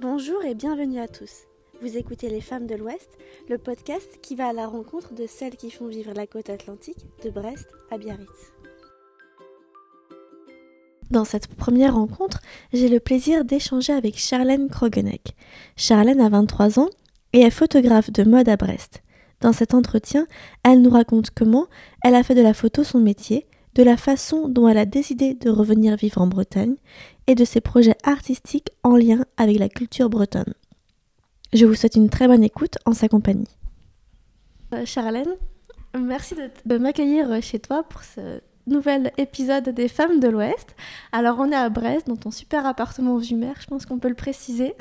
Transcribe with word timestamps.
Bonjour 0.00 0.44
et 0.44 0.54
bienvenue 0.54 1.00
à 1.00 1.08
tous. 1.08 1.48
Vous 1.82 1.96
écoutez 1.96 2.28
Les 2.28 2.40
Femmes 2.40 2.68
de 2.68 2.76
l'Ouest, 2.76 3.08
le 3.48 3.58
podcast 3.58 4.20
qui 4.22 4.36
va 4.36 4.46
à 4.46 4.52
la 4.52 4.68
rencontre 4.68 5.12
de 5.12 5.26
celles 5.26 5.56
qui 5.56 5.72
font 5.72 5.88
vivre 5.88 6.12
la 6.14 6.28
côte 6.28 6.50
atlantique 6.50 7.04
de 7.24 7.30
Brest 7.30 7.66
à 7.90 7.98
Biarritz. 7.98 8.52
Dans 11.10 11.24
cette 11.24 11.48
première 11.48 11.96
rencontre, 11.96 12.38
j'ai 12.72 12.88
le 12.88 13.00
plaisir 13.00 13.44
d'échanger 13.44 13.92
avec 13.92 14.16
Charlène 14.16 14.68
Krogeneck. 14.68 15.34
Charlène 15.74 16.20
a 16.20 16.28
23 16.28 16.78
ans 16.78 16.90
et 17.32 17.40
est 17.40 17.50
photographe 17.50 18.12
de 18.12 18.22
mode 18.22 18.48
à 18.48 18.56
Brest. 18.56 19.02
Dans 19.40 19.52
cet 19.52 19.74
entretien, 19.74 20.28
elle 20.62 20.80
nous 20.80 20.90
raconte 20.90 21.30
comment 21.30 21.66
elle 22.04 22.14
a 22.14 22.22
fait 22.22 22.36
de 22.36 22.42
la 22.42 22.54
photo 22.54 22.84
son 22.84 23.00
métier, 23.00 23.48
de 23.74 23.82
la 23.82 23.96
façon 23.96 24.48
dont 24.48 24.68
elle 24.68 24.78
a 24.78 24.86
décidé 24.86 25.34
de 25.34 25.50
revenir 25.50 25.96
vivre 25.96 26.20
en 26.20 26.28
Bretagne 26.28 26.76
et 27.28 27.36
de 27.36 27.44
ses 27.44 27.60
projets 27.60 27.96
artistiques 28.02 28.70
en 28.82 28.96
lien 28.96 29.24
avec 29.36 29.58
la 29.58 29.68
culture 29.68 30.08
bretonne. 30.08 30.54
Je 31.52 31.66
vous 31.66 31.74
souhaite 31.74 31.94
une 31.94 32.10
très 32.10 32.26
bonne 32.26 32.42
écoute 32.42 32.78
en 32.86 32.92
sa 32.92 33.08
compagnie. 33.08 33.46
Euh, 34.74 34.84
Charlène, 34.84 35.36
merci 35.96 36.34
de, 36.64 36.78
m'accueillir 36.78 37.40
chez 37.42 37.60
toi 37.60 37.84
pour 37.84 38.02
ce 38.02 38.40
nouvel 38.68 39.12
épisode 39.16 39.68
des 39.70 39.88
Femmes 39.88 40.20
de 40.20 40.28
l'Ouest. 40.28 40.76
Alors 41.12 41.38
on 41.38 41.50
est 41.50 41.56
à 41.56 41.68
Brest, 41.68 42.06
dans 42.06 42.16
ton 42.16 42.30
super 42.30 42.66
appartement 42.66 43.16
vue 43.18 43.34
mer, 43.34 43.54
je 43.60 43.66
pense 43.66 43.86
qu'on 43.86 43.98
peut 43.98 44.08
le 44.08 44.14
préciser. 44.14 44.74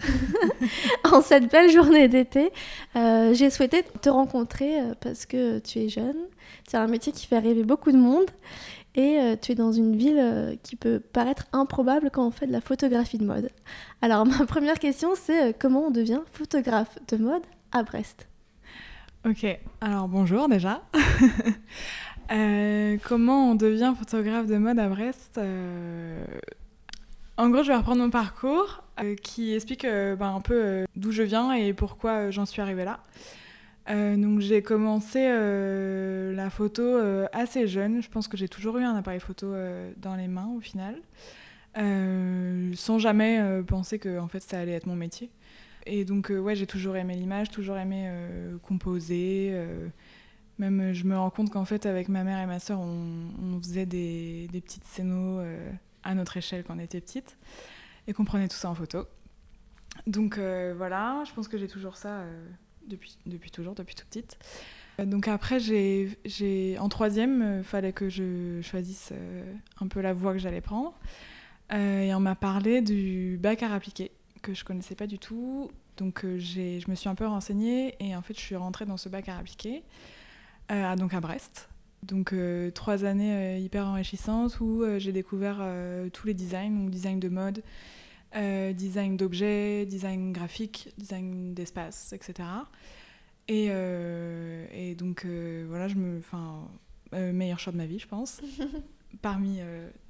en 1.12 1.22
cette 1.22 1.52
belle 1.52 1.72
journée 1.72 2.08
d'été, 2.08 2.52
euh, 2.96 3.34
j'ai 3.34 3.50
souhaité 3.50 3.84
te 4.02 4.10
rencontrer 4.10 4.80
euh, 4.80 4.94
parce 5.00 5.26
que 5.26 5.60
tu 5.60 5.80
es 5.80 5.90
jeune, 5.90 6.18
c'est 6.68 6.77
un 6.77 6.88
métier 6.88 7.12
qui 7.12 7.26
fait 7.26 7.40
rêver 7.40 7.63
beaucoup 7.63 7.91
de 7.91 7.98
monde 7.98 8.26
et 8.96 9.20
euh, 9.20 9.36
tu 9.41 9.52
es 9.52 9.55
dans 9.55 9.72
une 9.72 9.96
ville 9.96 10.58
qui 10.63 10.76
peut 10.76 10.99
paraître 10.99 11.48
improbable 11.54 12.10
quand 12.12 12.27
on 12.27 12.32
fait 12.32 12.48
de 12.48 12.52
la 12.52 12.62
photographie 12.62 13.18
de 13.18 13.26
mode. 13.26 13.49
Alors 14.02 14.26
ma 14.26 14.46
première 14.46 14.80
question 14.80 15.10
c'est 15.16 15.58
comment 15.58 15.88
on 15.88 15.91
devient 15.91 16.22
photographe 16.34 16.98
de 17.08 17.18
mode 17.18 17.43
à 17.71 17.84
Brest? 17.84 18.27
Ok, 19.26 19.46
alors 19.82 20.08
bonjour 20.08 20.48
déjà. 20.48 20.82
comment 23.04 23.52
on 23.52 23.56
devient 23.56 23.94
photographe 23.98 24.48
de 24.48 24.58
mode 24.58 24.80
à 24.80 24.90
Brest 24.90 25.40
En 27.38 27.50
gros, 27.50 27.64
je 27.64 27.70
vais 27.70 27.78
reprendre 27.78 28.02
mon 28.02 28.10
parcours 28.10 28.84
qui 29.22 29.54
explique 29.54 29.86
ben, 29.86 30.36
un 30.36 30.42
peu 30.42 30.86
d'où 30.96 31.12
je 31.12 31.24
viens 31.24 31.54
et 31.54 31.74
pourquoi 31.74 32.32
j'en 32.32 32.46
suis 32.46 32.62
arrivée 32.62 32.86
là. 32.86 33.00
Euh, 33.90 34.18
donc 34.18 34.42
j'ai 34.42 34.62
commencé 34.62 35.20
euh, 35.22 36.34
la 36.34 36.50
photo 36.50 36.84
euh, 36.84 37.28
assez 37.32 37.68
jeune. 37.68 38.02
Je 38.02 38.10
pense 38.10 38.28
que 38.28 38.36
j'ai 38.36 38.50
toujours 38.50 38.78
eu 38.78 38.84
un 38.84 38.96
appareil 38.96 39.20
photo 39.20 39.54
dans 39.98 40.16
les 40.16 40.28
mains 40.28 40.50
au 40.55 40.60
final, 40.60 40.96
sans 42.76 43.00
jamais 43.00 43.62
penser 43.68 44.00
que 44.00 44.20
fait 44.30 44.42
ça 44.42 44.60
allait 44.60 44.74
être 44.74 44.88
mon 44.88 44.96
métier. 44.96 45.30
Et 45.86 46.04
donc 46.04 46.30
ouais, 46.30 46.55
j'ai 46.55 46.68
toujours 46.68 46.98
aimé 46.98 47.16
l'image, 47.16 47.50
toujours 47.50 47.78
aimé 47.78 48.10
composer. 48.64 49.55
Même 50.60 50.94
je 50.94 51.04
me 51.05 51.18
rends 51.18 51.30
compte 51.30 51.50
qu'en 51.50 51.66
fait 51.66 51.86
avec 51.86 52.10
ma 52.10 52.24
mère 52.24 52.40
et 52.40 52.46
ma 52.46 52.60
soeur, 52.60 52.80
on, 52.80 53.60
faisait 53.62 53.86
des, 53.86 54.48
des 54.52 54.62
petites 54.62 54.86
scénos 54.86 55.44
à 56.04 56.16
notre 56.16 56.38
échelle 56.38 56.64
quand 56.64 56.76
on 56.76 56.80
était 56.80 57.02
petite 57.02 57.38
et 58.08 58.14
qu'on 58.14 58.26
prenait 58.26 58.48
tout 58.48 58.55
ça 58.55 58.70
en 58.70 58.76
photo. 58.76 59.05
Donc 60.05 60.38
voilà, 60.38 61.24
je 61.27 61.34
pense 61.34 61.48
que 61.48 61.58
j'ai 61.58 61.68
toujours 61.68 61.98
ça 61.98 62.24
depuis, 62.88 63.18
toujours, 63.52 63.76
depuis 63.76 63.96
toute 63.96 64.08
petite. 64.08 64.38
Euh, 65.00 65.06
donc 65.06 65.28
après, 65.28 65.59
j'ai, 65.59 66.78
en 66.80 66.90
troisième, 66.90 67.40
il 67.40 67.44
euh, 67.44 67.64
fallait 67.64 67.94
que 67.94 68.09
je 68.09 68.62
choisisse 68.62 69.09
euh, 69.12 69.53
un 69.80 69.88
peu 69.88 70.02
la 70.02 70.14
voie 70.14 70.34
que 70.34 70.40
j'allais 70.40 70.62
prendre. 70.62 70.94
et 71.72 72.14
on 72.14 72.19
m'a 72.19 72.36
parlé 72.36 72.81
du 72.81 73.38
bac 73.42 73.64
à 73.64 73.74
appliqué, 73.74 74.12
que 74.42 74.53
je 74.53 74.64
connaissais 74.64 74.96
pas 74.96 75.08
du 75.08 75.19
tout. 75.19 75.69
Donc 75.97 76.25
j'ai, 76.38 76.80
je 76.80 76.90
me 76.92 76.96
suis 76.96 77.09
un 77.09 77.16
peu 77.16 77.25
renseignée 77.25 77.96
et 78.00 78.16
en 78.16 78.22
fait, 78.22 78.36
je 78.36 78.40
suis 78.40 78.56
rentrée 78.56 78.86
dans 78.86 78.97
ce 78.97 79.09
bac 79.09 79.30
à 79.30 79.38
appliqué, 80.70 80.96
donc 80.98 81.14
à 81.14 81.20
Brest. 81.20 81.70
Donc 82.04 82.34
trois 82.74 83.06
années 83.06 83.60
hyper 83.60 83.86
enrichissantes 83.88 84.60
où 84.60 84.84
j'ai 84.98 85.12
découvert 85.12 85.62
tous 86.14 86.28
les 86.28 86.34
designs, 86.34 86.70
donc 86.70 86.90
design 86.92 87.20
de 87.20 87.28
mode, 87.28 87.64
euh, 88.36 88.74
design 88.74 89.16
d'objets, 89.16 89.86
design 89.86 90.34
graphique, 90.34 90.94
design 90.98 91.54
d'espace, 91.54 92.12
etc. 92.14 92.50
Et, 93.48 93.68
euh, 93.70 94.68
et 94.74 94.96
donc 94.96 95.24
euh, 95.26 95.66
voilà, 95.70 95.88
je 95.88 95.96
me, 95.96 96.20
enfin, 96.20 96.68
meilleur 97.14 97.58
choix 97.58 97.72
de 97.72 97.78
ma 97.78 97.86
vie, 97.86 98.00
je 98.00 98.08
pense, 98.08 98.42
parmi 99.22 99.60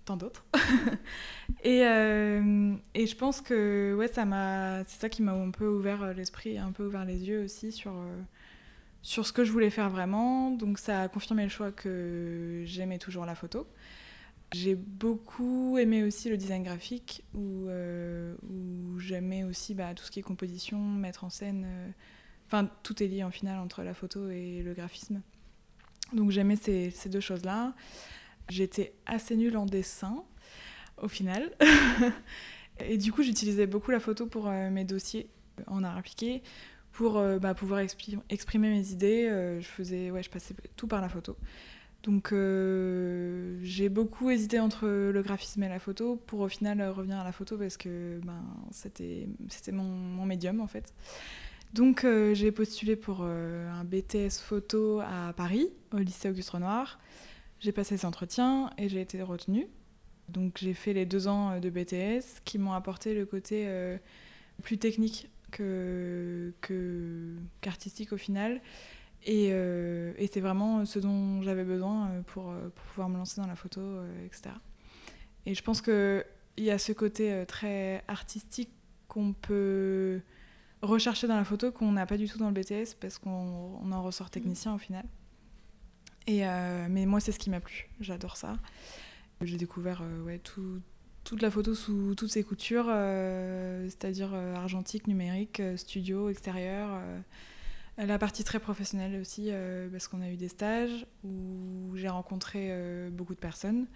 tant 0.04 0.18
d'autres. 0.18 0.46
et, 1.64 1.82
et 1.82 3.08
je 3.08 3.16
pense 3.16 3.40
que 3.40 3.96
ouais, 3.98 4.08
ça 4.08 4.26
m'a, 4.26 4.84
c'est 4.86 5.00
ça 5.00 5.10
qui 5.10 5.22
m'a 5.22 5.34
un 5.34 5.52
peu 5.52 5.68
ouvert 5.68 6.14
l'esprit, 6.14 6.58
un 6.58 6.72
peu 6.72 6.88
ouvert 6.88 7.06
les 7.06 7.30
yeux 7.30 7.44
aussi 7.44 7.72
sur 7.72 7.94
sur 9.02 9.26
ce 9.26 9.34
que 9.34 9.44
je 9.44 9.52
voulais 9.52 9.70
faire 9.70 9.90
vraiment. 9.90 10.52
Donc 10.52 10.80
ça 10.80 11.04
a 11.04 11.08
confirmé 11.08 11.44
le 11.44 11.50
choix 11.50 11.72
que 11.72 12.64
j'aimais 12.66 12.98
toujours 12.98 13.26
la 13.26 13.36
photo. 13.36 13.68
J'ai 14.54 14.76
beaucoup 14.76 15.78
aimé 15.78 16.04
aussi 16.04 16.30
le 16.30 16.38
design 16.38 16.64
graphique, 16.64 17.24
où, 17.34 17.68
euh, 17.68 18.36
j'aimais 18.98 19.44
aussi 19.44 19.74
bah, 19.74 19.94
tout 19.94 20.06
ce 20.06 20.12
qui 20.12 20.20
est 20.20 20.24
composition, 20.24 20.80
mettre 20.80 21.26
en 21.26 21.30
scène. 21.30 21.66
Euh, 21.68 21.90
enfin, 22.48 22.70
tout 22.84 23.04
est 23.04 23.08
lié 23.08 23.24
en 23.24 23.32
final 23.32 23.60
entre 23.60 23.84
la 23.84 23.94
photo 23.94 24.30
et 24.30 24.62
le 24.64 24.74
graphisme. 24.74 25.22
Donc 26.14 26.32
j'aimais 26.32 26.56
ces, 26.56 26.94
deux 27.08 27.20
choses-là. 27.20 27.74
J'étais 28.48 28.94
assez 29.06 29.36
nulle 29.36 29.58
en 29.58 29.66
dessin, 29.66 30.24
au 31.02 31.10
final. 31.10 31.52
et 32.80 32.98
du 32.98 33.12
coup, 33.12 33.24
j'utilisais 33.24 33.68
beaucoup 33.68 33.92
la 33.92 34.00
photo 34.00 34.28
pour 34.28 34.48
euh, 34.48 34.70
mes 34.70 34.86
dossiers 34.86 35.30
en 35.66 35.84
art 35.84 35.98
appliqué, 35.98 36.42
pour 36.98 37.22
bah, 37.40 37.54
pouvoir 37.54 37.80
exprimer 37.80 38.70
mes 38.70 38.92
idées. 38.92 39.30
je, 39.62 39.68
faisais, 39.68 40.10
ouais, 40.10 40.24
je 40.24 40.32
passais 40.32 40.56
tout 40.76 40.88
par 40.88 41.00
la 41.00 41.10
photo. 41.10 41.38
Donc 42.08 42.32
euh, 42.32 43.60
j'ai 43.64 43.90
beaucoup 43.90 44.30
hésité 44.30 44.62
entre 44.62 44.88
le 44.88 45.22
graphisme 45.22 45.64
et 45.64 45.70
la 45.70 45.78
photo 45.78 46.16
pour 46.28 46.40
au 46.40 46.48
final 46.48 46.82
revenir 46.90 47.18
à 47.18 47.24
la 47.24 47.34
photo 47.34 47.58
parce 47.58 47.76
que 47.76 48.22
ben, 48.24 48.44
c'était 48.72 49.28
mon, 49.74 49.84
mon, 49.84 50.26
médium 50.26 50.62
en 50.62 50.68
fait. 50.68 50.94
Donc 51.74 52.06
euh, 52.06 52.34
j'ai 52.34 52.54
postulé 52.54 52.96
pour 52.96 53.20
euh, 53.24 53.70
un 53.70 53.84
BTS 53.84 54.40
photo 54.42 55.02
à 55.02 55.34
Paris, 55.36 55.68
au 55.92 55.98
lycée 55.98 56.30
Auguste 56.30 56.52
Renoir. 56.52 56.98
J'ai 57.60 57.74
passé 57.74 57.98
ces 57.98 58.06
entretiens 58.06 58.70
et 58.78 58.88
j'ai 58.88 59.02
été 59.02 59.22
retenue. 59.22 59.68
Donc 60.30 60.60
j'ai 60.62 60.74
fait 60.74 60.94
les 60.94 61.06
deux 61.06 61.28
ans 61.28 61.60
de 61.60 61.70
BTS 61.70 62.42
qui 62.46 62.58
m'ont 62.58 62.74
apporté 62.74 63.14
le 63.16 63.26
côté 63.26 63.68
plus 64.62 64.78
technique 64.78 65.30
qu'artistique 67.62 68.14
au 68.14 68.18
final 68.18 68.62
euh, 69.30 70.14
et, 70.18 70.28
c'est 70.28 70.40
vraiment 70.40 70.86
ce 70.86 71.00
dont 71.00 71.42
j'avais 71.42 71.64
besoin 71.64 72.10
euh, 72.10 72.22
pour, 72.24 72.52
euh, 72.52 72.70
pour, 72.70 72.86
pouvoir 72.86 73.10
me 73.10 73.18
lancer 73.18 73.42
dans 73.42 73.48
la 73.48 73.56
photo, 73.56 73.82
etc. 74.26 74.56
Et 75.46 75.54
je 75.54 75.64
pense 75.64 75.82
qu'il 75.82 76.24
y 76.58 76.70
a 76.70 76.78
ce 76.78 76.92
côté 76.92 77.46
très 77.48 78.04
artistique 78.08 78.70
qu'on 79.08 79.34
peut 79.34 80.22
rechercher 80.82 81.28
dans 81.28 81.36
la 81.36 81.46
photo 81.46 81.72
qu'on 81.72 81.92
n'a 81.94 82.06
pas 82.06 82.18
du 82.18 82.28
tout 82.28 82.38
dans 82.38 82.50
le 82.50 82.54
BTS 82.54 82.96
parce 83.00 83.18
qu'on 83.18 83.92
en 83.92 84.04
ressort 84.04 84.30
technicien 84.30 84.76
au 84.76 84.78
final. 84.78 85.06
Et 86.28 86.42
mais 86.90 87.06
moi, 87.06 87.22
c'est 87.22 87.32
ce 87.32 87.40
qui 87.40 87.50
m'a 87.50 87.62
plu. 87.62 87.90
J'adore 88.02 88.36
ça. 88.36 88.58
J'ai 89.42 89.56
découvert 89.56 90.04
ouais, 90.26 90.40
tout, 90.40 90.82
toute 91.28 91.42
la 91.42 91.52
photo 91.52 91.76
sous 91.76 92.16
toutes 92.16 92.32
ses 92.32 92.44
coutures, 92.44 92.86
c'est-à-dire 92.86 94.34
argentique, 94.34 95.08
numérique, 95.08 95.62
studio, 95.76 96.30
extérieur. 96.30 97.02
La 97.98 98.20
partie 98.20 98.44
très 98.44 98.60
professionnelle 98.60 99.20
aussi, 99.20 99.48
euh, 99.48 99.90
parce 99.90 100.08
qu'on 100.08 100.22
a 100.22 100.30
eu 100.30 100.38
des 100.38 100.50
stages 100.50 101.08
où 101.24 101.96
j'ai 101.96 102.10
rencontré 102.10 102.68
euh, 102.70 103.10
beaucoup 103.10 103.34
de 103.34 103.40
personnes 103.40 103.88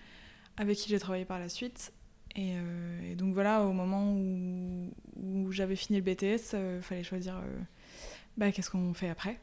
avec 0.57 0.77
qui 0.77 0.89
j'ai 0.89 0.97
travaillé 0.97 1.23
par 1.23 1.37
la 1.37 1.49
suite. 1.49 1.93
Et, 2.35 2.53
euh, 2.55 3.15
donc 3.15 3.35
voilà, 3.35 3.63
au 3.63 3.73
moment 3.73 4.11
où, 4.11 5.51
j'avais 5.51 5.75
fini 5.75 5.99
le 5.99 6.03
BTS, 6.03 6.55
il 6.77 6.81
fallait 6.81 7.03
choisir 7.03 7.43
bah, 8.37 8.51
qu'est-ce 8.51 8.71
qu'on 8.71 8.93
fait 8.93 9.09
après. 9.09 9.39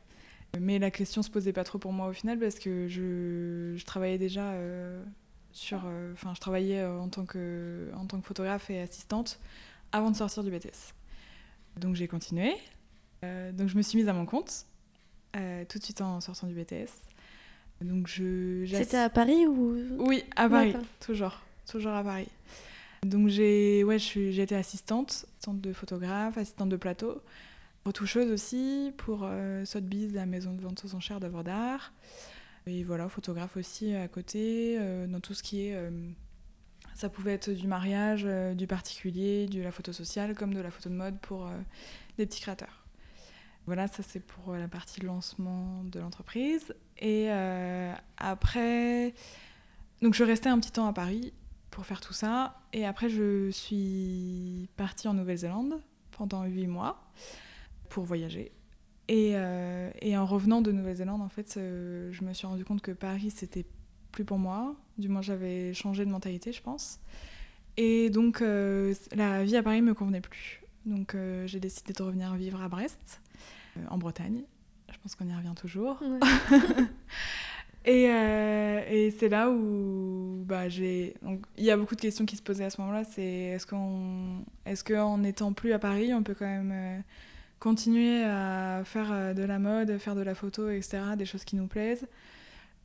Mais 0.59 0.79
la 0.79 0.91
question 0.91 1.23
se 1.23 1.31
posait 1.31 1.53
pas 1.53 1.65
trop 1.65 1.79
pour 1.79 1.93
moi 1.93 2.09
au 2.09 2.13
final 2.13 2.39
parce 2.39 2.59
que 2.59 2.89
je, 2.89 3.81
travaillais 3.85 4.19
déjà 4.19 4.55
sur. 5.59 5.83
Enfin, 6.13 6.33
je 6.35 6.41
travaillais 6.41 6.85
en 6.85 7.09
tant, 7.09 7.25
que, 7.25 7.91
en 7.97 8.07
tant 8.07 8.21
que 8.21 8.27
photographe 8.27 8.71
et 8.71 8.81
assistante 8.81 9.39
avant 9.93 10.11
de 10.11 10.17
sortir 10.17 10.45
du 10.45 10.51
BTS. 10.51 10.95
Donc 11.79 11.95
j'ai 11.95 12.09
continué. 12.09 12.55
Euh, 13.25 13.53
donc 13.53 13.69
je 13.69 13.77
me 13.77 13.83
suis 13.83 13.99
mise 13.99 14.09
à 14.09 14.13
mon 14.13 14.27
compte 14.27 14.67
euh, 15.37 15.65
tout 15.69 15.79
de 15.79 15.85
suite 15.85 16.01
en 16.01 16.21
sortant 16.21 16.47
du 16.47 16.55
BTS. 16.55 16.93
Donc 17.81 18.09
je. 18.09 18.67
C'était 18.67 18.97
à 18.97 19.11
Paris 19.11 19.47
ou? 19.47 19.77
Oui, 19.99 20.25
à 20.37 20.49
Paris, 20.49 20.75
toujours, 21.01 21.41
toujours 21.71 21.93
à 21.93 22.03
Paris. 22.03 22.29
Donc 23.05 23.29
j'ai, 23.29 23.85
ouais, 23.85 23.99
j'ai 23.99 24.41
été 24.41 24.57
assistante, 24.57 25.11
assistante 25.11 25.61
de 25.61 25.73
photographe, 25.73 26.37
assistante 26.37 26.69
de 26.69 26.77
plateau, 26.77 27.23
retoucheuse 27.85 28.33
aussi 28.33 28.93
pour 28.97 29.21
euh, 29.23 29.65
Sotheby's, 29.65 30.13
la 30.13 30.27
maison 30.27 30.53
de 30.53 30.61
vente 30.61 30.85
aux 30.85 30.95
enchères 30.97 31.21
d'œuvres 31.21 31.45
d'art. 31.45 31.93
Et 32.69 32.85
voilà, 32.85 33.09
photographe 33.09 33.57
aussi 33.57 33.95
à 33.95 34.07
côté, 34.07 34.79
dans 35.09 35.21
tout 35.21 35.35
ce 35.35 35.43
qui 35.43 35.63
est 35.63 35.77
Ça 36.99 37.09
pouvait 37.09 37.35
être 37.35 37.51
du 37.51 37.69
mariage, 37.69 38.27
du 38.57 38.67
particulier, 38.67 39.47
de 39.47 39.63
la 39.63 39.71
photo 39.71 39.93
sociale, 39.93 40.35
comme 40.35 40.53
de 40.53 40.61
la 40.61 40.71
photo 40.71 40.89
de 40.89 40.95
mode 40.95 41.19
pour 41.21 41.49
des 42.17 42.27
petits 42.27 42.41
créateurs. 42.41 42.85
Voilà, 43.67 43.87
ça 43.87 44.03
c'est 44.03 44.19
pour 44.19 44.55
la 44.55 44.67
partie 44.67 45.01
lancement 45.03 45.85
de 45.85 46.01
l'entreprise. 46.01 46.75
Et 46.99 47.31
après, 48.17 49.15
donc 50.03 50.15
je 50.15 50.25
restais 50.25 50.49
un 50.49 50.59
petit 50.59 50.73
temps 50.73 50.89
à 50.89 50.93
Paris 50.93 51.33
pour 51.71 51.87
faire 51.87 52.01
tout 52.01 52.15
ça. 52.15 52.61
Et 52.73 52.85
après, 52.85 53.09
je 53.09 53.51
suis 53.51 54.69
partie 54.77 55.07
en 55.07 55.15
Nouvelle-Zélande 55.15 55.81
pendant 56.11 56.45
huit 56.45 56.67
mois 56.67 57.09
pour 57.91 58.05
voyager. 58.05 58.51
Et, 59.09 59.33
euh, 59.35 59.91
et, 60.03 60.17
en 60.19 60.27
revenant 60.27 60.61
de 60.61 60.71
Nouvelle-Zélande, 60.71 61.23
en 61.23 61.31
fait, 61.31 61.57
euh, 61.57 62.13
je 62.13 62.23
me 62.25 62.35
suis 62.35 62.47
rendu 62.47 62.65
compte 62.65 62.83
que 62.83 62.91
Paris, 62.91 63.31
c'était 63.31 63.65
plus 64.13 64.25
pour 64.25 64.39
moi. 64.39 64.77
Du 64.99 65.09
moins, 65.09 65.23
j'avais 65.23 65.73
changé 65.73 66.05
de 66.05 66.11
mentalité, 66.11 66.53
je 66.53 66.61
pense. 66.61 67.01
Et 67.79 68.11
donc, 68.11 68.43
euh, 68.43 68.95
la 69.15 69.45
vie 69.45 69.57
à 69.57 69.63
Paris 69.63 69.81
me 69.81 69.95
convenait 69.95 70.21
plus. 70.21 70.63
Donc, 70.85 71.17
j'ai 71.47 71.61
décidé 71.61 71.93
de 71.93 72.03
revenir 72.03 72.35
vivre 72.35 72.63
à 72.63 72.69
Brest, 72.69 73.21
en 73.91 73.99
Bretagne. 73.99 74.43
Je 74.91 74.97
pense 75.03 75.15
qu'on 75.15 75.27
y 75.27 75.35
revient 75.35 75.55
toujours. 75.55 76.03
et, 77.85 78.05
et 78.05 79.11
c'est 79.11 79.29
là 79.29 79.51
où 79.51 80.45
bah, 80.47 80.71
j'ai. 80.71 81.15
Il 81.59 81.65
y 81.65 81.71
a 81.71 81.77
beaucoup 81.77 81.95
de 81.95 82.01
questions 82.01 82.25
qui 82.25 82.37
se 82.37 82.43
posaient 82.43 82.65
à 82.65 82.71
ce 82.71 82.81
moment-là. 82.81 83.05
C'est 83.05 83.23
est-ce 83.23 83.67
qu'en 83.67 84.45
est 84.65 84.83
qu'en 84.83 85.23
étant 85.25 85.53
plus 85.53 85.73
à 85.75 85.79
Paris, 85.79 86.15
on 86.15 86.23
peut 86.23 86.35
quand 86.35 86.47
même 86.47 87.05
continuer 87.59 88.25
à 88.25 88.83
faire 88.85 89.13
euh, 89.13 89.35
de 89.35 89.43
la 89.43 89.59
mode, 89.59 89.99
faire 89.99 90.15
de 90.15 90.23
la 90.23 90.35
photo, 90.35 90.71
etc., 90.71 91.01
des 91.17 91.27
choses 91.27 91.45
qui 91.45 91.57
nous 91.57 91.67
plaisent 91.67 92.07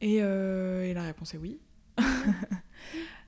euh, 0.03 0.83
et, 0.83 0.93
la 0.93 1.03
réponse 1.03 1.33
est 1.33 1.37
oui. 1.37 1.59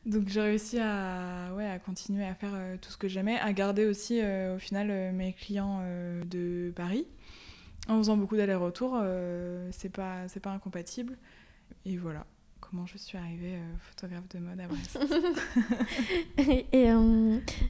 Donc 0.05 0.27
j'ai 0.27 0.41
réussi 0.41 0.79
à, 0.79 1.53
ouais, 1.55 1.67
à 1.67 1.79
continuer 1.79 2.25
à 2.25 2.35
faire 2.35 2.53
euh, 2.53 2.77
tout 2.79 2.91
ce 2.91 2.97
que 2.97 3.07
j'aimais, 3.07 3.39
à 3.39 3.53
garder 3.53 3.85
aussi 3.85 4.21
au 4.21 4.59
final 4.59 5.13
mes 5.13 5.33
clients 5.33 5.81
de 6.25 6.71
Paris. 6.75 7.07
En 7.87 7.97
faisant 7.99 8.17
beaucoup 8.17 8.35
d'allers-retours, 8.35 8.99
c'est 9.71 9.89
pas, 9.89 10.25
pas 10.41 10.51
incompatible. 10.51 11.17
Et 11.85 11.97
voilà 11.97 12.25
comment 12.75 12.87
je 12.87 12.97
suis 12.97 13.17
arrivée 13.17 13.57
photographe 13.79 14.27
de 14.29 14.39
mode 14.39 14.59
à 14.59 14.67
Brest. 14.67 14.99
et, 16.73 16.89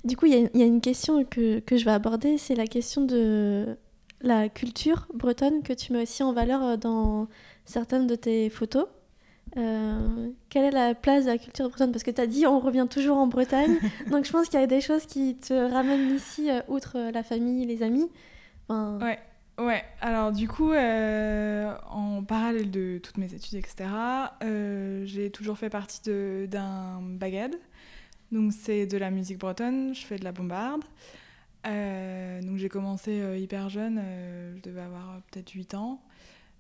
du 0.04 0.18
coup, 0.18 0.26
il 0.26 0.50
y, 0.54 0.64
a 0.64 0.66
une 0.66 0.82
question 0.82 1.24
que, 1.24 1.60
que, 1.60 1.78
je 1.78 1.86
vais 1.86 1.92
aborder, 1.92 2.40
c'est 2.40 2.56
la 2.56 2.66
question 2.66 3.06
de 3.06 3.78
la 4.22 4.50
culture 4.50 5.08
bretonne 5.14 5.62
que 5.62 5.74
tu 5.74 5.94
mets 5.94 6.02
aussi 6.02 6.24
en 6.24 6.34
valeur 6.34 6.78
dans 6.80 7.28
certaines 7.66 8.08
de 8.08 8.16
tes 8.16 8.50
photos. 8.50 8.88
Euh, 9.58 10.30
quelle 10.50 10.66
est 10.66 10.72
la 10.72 10.96
place 10.96 11.26
de 11.26 11.30
la 11.30 11.38
culture 11.38 11.70
bretonne? 11.70 11.92
Parce 11.92 12.04
que 12.04 12.12
tu 12.12 12.22
as 12.22 12.28
dit 12.28 12.48
on 12.48 12.60
revient 12.60 12.88
toujours 12.90 13.18
en 13.18 13.28
Bretagne, 13.28 13.78
donc 14.10 14.26
je 14.26 14.32
pense 14.32 14.50
qu'il 14.50 14.60
y 14.60 14.64
a 14.64 14.68
des 14.68 14.82
choses 14.82 15.06
qui 15.06 15.36
te 15.36 15.54
ramènent 15.54 16.16
ici, 16.16 16.50
euh, 16.50 16.62
outre 16.68 17.12
la 17.12 17.22
famille, 17.22 17.66
les 17.66 17.84
amis. 17.84 18.10
Ouais, 18.70 19.20
ouais. 19.58 19.84
Alors 20.02 20.32
du 20.32 20.48
coup, 20.48 20.72
euh, 20.72 21.76
en 21.90 22.24
parallèle 22.24 22.72
de 22.72 23.00
toutes 23.02 23.18
mes 23.18 23.34
études, 23.34 23.56
etc., 23.56 23.86
j'ai 25.06 25.30
toujours 25.32 25.58
fait 25.58 25.70
partie 25.70 26.02
d'un 26.48 27.02
bagad. 27.02 27.56
Donc 28.32 28.54
c'est 28.54 28.86
de 28.86 28.98
la 28.98 29.12
musique 29.12 29.38
bretonne, 29.38 29.94
je 29.94 30.06
fais 30.06 30.18
de 30.18 30.24
la 30.24 30.32
bombarde. 30.32 30.84
donc 31.64 32.58
j'ai 32.58 32.70
commencé 32.70 33.22
hyper 33.40 33.70
jeune, 33.70 34.02
je 34.56 34.62
devais 34.62 34.82
avoir 34.82 35.22
peut-être 35.32 35.52
8 35.52 35.76
ans. 35.76 36.02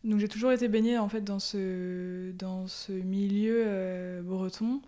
Donc 0.06 0.20
j'ai 0.20 0.28
toujours 0.28 0.52
été 0.52 0.68
baignée 0.68 1.00
en 1.00 1.10
fait 1.10 1.22
dans 1.22 1.40
ce, 1.40 2.32
dans 2.34 2.68
ce 2.68 2.92
milieu 2.92 3.64
euh, 3.66 4.22
breton. 4.22 4.82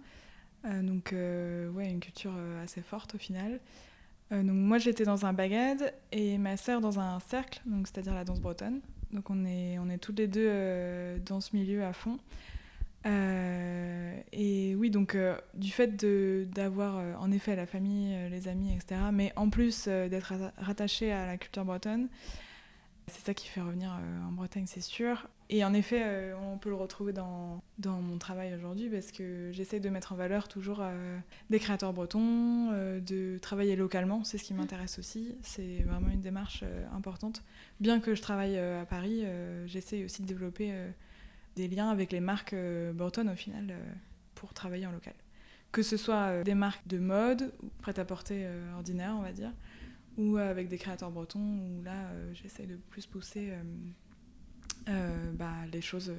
Euh, 0.65 0.83
donc 0.83 1.11
euh, 1.11 1.69
ouais, 1.71 1.89
une 1.89 1.99
culture 1.99 2.33
assez 2.63 2.81
forte 2.81 3.15
au 3.15 3.17
final. 3.17 3.59
Donc 4.31 4.51
moi 4.51 4.77
j'étais 4.77 5.05
dans 5.05 5.25
un 5.25 5.33
bagad 5.33 5.93
et 6.11 6.37
ma 6.37 6.57
sœur 6.57 6.81
dans 6.81 6.99
un 6.99 7.19
cercle, 7.19 7.61
donc 7.65 7.87
c'est-à-dire 7.87 8.13
la 8.13 8.23
danse 8.23 8.39
bretonne. 8.39 8.81
Donc 9.11 9.29
on 9.29 9.45
est, 9.45 9.79
on 9.79 9.89
est 9.89 9.97
toutes 9.97 10.19
les 10.19 10.27
deux 10.27 10.51
dans 11.25 11.39
ce 11.39 11.55
milieu 11.55 11.83
à 11.85 11.93
fond. 11.93 12.19
et 13.05 14.75
oui, 14.77 14.89
donc 14.89 15.17
du 15.53 15.71
fait 15.71 15.95
d'avoir 16.51 17.21
en 17.21 17.31
effet 17.31 17.55
la 17.55 17.65
famille, 17.65 18.17
les 18.29 18.49
amis, 18.49 18.73
etc., 18.73 18.99
mais 19.13 19.31
en 19.37 19.49
plus 19.49 19.87
d'être 19.87 20.33
rattaché 20.57 21.11
à 21.13 21.25
la 21.25 21.37
culture 21.37 21.63
bretonne, 21.63 22.09
c'est 23.09 23.25
ça 23.25 23.33
qui 23.33 23.47
fait 23.47 23.61
revenir 23.61 23.91
euh, 23.91 24.27
en 24.27 24.31
Bretagne, 24.31 24.65
c'est 24.67 24.81
sûr. 24.81 25.27
Et 25.49 25.63
en 25.63 25.73
effet, 25.73 26.01
euh, 26.03 26.35
on 26.51 26.57
peut 26.57 26.69
le 26.69 26.75
retrouver 26.75 27.13
dans, 27.13 27.63
dans 27.79 28.01
mon 28.01 28.17
travail 28.17 28.53
aujourd'hui 28.53 28.89
parce 28.89 29.13
que 29.13 29.49
j'essaie 29.53 29.79
de 29.79 29.89
mettre 29.89 30.11
en 30.11 30.15
valeur 30.15 30.49
toujours 30.49 30.79
euh, 30.81 31.17
des 31.49 31.59
créateurs 31.59 31.93
bretons, 31.93 32.71
de 32.71 33.37
travailler 33.37 33.77
localement, 33.77 34.25
c'est 34.25 34.37
ce 34.37 34.43
qui 34.43 34.53
m'intéresse 34.53 34.99
aussi. 34.99 35.35
C'est 35.41 35.83
vraiment 35.83 36.09
une 36.09 36.19
démarche 36.19 36.65
importante. 36.93 37.43
Bien 37.79 38.01
que 38.01 38.13
je 38.13 38.21
travaille 38.21 38.57
à 38.57 38.85
Paris, 38.85 39.23
j'essaie 39.67 40.03
aussi 40.03 40.21
de 40.21 40.27
développer 40.27 40.73
des 41.55 41.67
liens 41.67 41.89
avec 41.89 42.11
les 42.11 42.19
marques 42.19 42.55
bretonnes 42.93 43.29
au 43.29 43.35
final 43.35 43.73
pour 44.35 44.53
travailler 44.53 44.85
en 44.85 44.91
local. 44.91 45.13
Que 45.71 45.81
ce 45.81 45.95
soit 45.95 46.43
des 46.43 46.55
marques 46.55 46.87
de 46.87 46.97
mode, 46.97 47.53
prêt-à-porter 47.81 48.47
ordinaire, 48.75 49.15
on 49.17 49.21
va 49.21 49.31
dire, 49.31 49.51
ou 50.17 50.37
avec 50.37 50.67
des 50.67 50.77
créateurs 50.77 51.11
bretons, 51.11 51.39
où 51.39 51.83
là, 51.83 51.91
euh, 52.11 52.31
j'essaie 52.33 52.65
de 52.65 52.75
plus 52.89 53.05
pousser 53.05 53.51
euh, 53.51 53.61
euh, 54.89 55.31
bah, 55.33 55.53
les 55.71 55.81
choses 55.81 56.11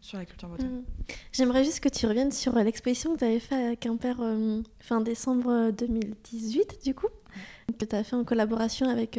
sur 0.00 0.18
la 0.18 0.24
culture 0.24 0.48
bretonne. 0.48 0.80
Mm. 0.80 0.84
J'aimerais 1.32 1.64
juste 1.64 1.80
que 1.80 1.88
tu 1.88 2.06
reviennes 2.06 2.32
sur 2.32 2.54
l'exposition 2.56 3.14
que 3.14 3.18
tu 3.18 3.24
avais 3.24 3.40
fait 3.40 3.68
à 3.68 3.76
Quimper 3.76 4.16
fin 4.80 5.00
décembre 5.00 5.70
2018, 5.70 6.84
du 6.84 6.94
coup, 6.94 7.08
que 7.78 7.84
tu 7.84 7.94
as 7.94 8.02
fait 8.02 8.16
en 8.16 8.24
collaboration 8.24 8.88
avec 8.88 9.18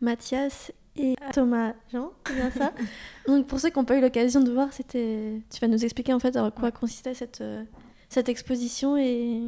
Mathias 0.00 0.72
et 0.96 1.14
Thomas 1.32 1.74
Jean, 1.92 2.12
c'est 2.26 2.34
bien 2.34 2.50
ça 2.50 2.74
Donc 3.28 3.46
pour 3.46 3.60
ceux 3.60 3.70
qui 3.70 3.78
n'ont 3.78 3.84
pas 3.84 3.96
eu 3.96 4.00
l'occasion 4.00 4.40
de 4.40 4.50
voir, 4.50 4.72
c'était, 4.72 5.40
tu 5.50 5.60
vas 5.60 5.68
nous 5.68 5.84
expliquer 5.84 6.12
en 6.12 6.18
fait 6.18 6.36
en 6.36 6.50
quoi 6.50 6.72
consistait 6.72 7.14
cette, 7.14 7.44
cette 8.08 8.28
exposition 8.28 8.96
et 8.96 9.40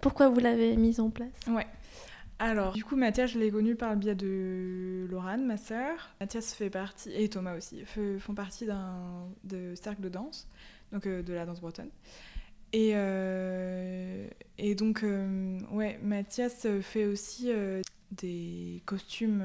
pourquoi 0.00 0.28
vous 0.28 0.40
l'avez 0.40 0.76
mise 0.76 0.98
en 0.98 1.10
place. 1.10 1.30
Ouais. 1.48 1.66
Alors, 2.38 2.72
du 2.72 2.84
coup, 2.84 2.96
Mathias, 2.96 3.30
je 3.30 3.38
l'ai 3.38 3.50
connu 3.50 3.76
par 3.76 3.90
le 3.90 3.96
biais 3.96 4.14
de 4.14 5.06
Laurane, 5.10 5.46
ma 5.46 5.56
sœur. 5.56 6.10
Mathias 6.20 6.54
fait 6.54 6.68
partie, 6.68 7.10
et 7.12 7.28
Thomas 7.30 7.56
aussi, 7.56 7.82
font 8.18 8.34
partie 8.34 8.66
d'un 8.66 9.74
cercle 9.74 10.02
de 10.02 10.08
danse, 10.10 10.46
donc 10.92 11.06
euh, 11.06 11.22
de 11.22 11.32
la 11.32 11.46
danse 11.46 11.60
bretonne. 11.60 11.88
Et, 12.72 12.90
euh, 12.94 14.28
donc, 14.76 15.02
euh, 15.02 15.60
ouais, 15.70 15.98
Mathias 16.02 16.66
fait 16.82 17.06
aussi 17.06 17.50
des 18.12 18.82
costumes 18.84 19.42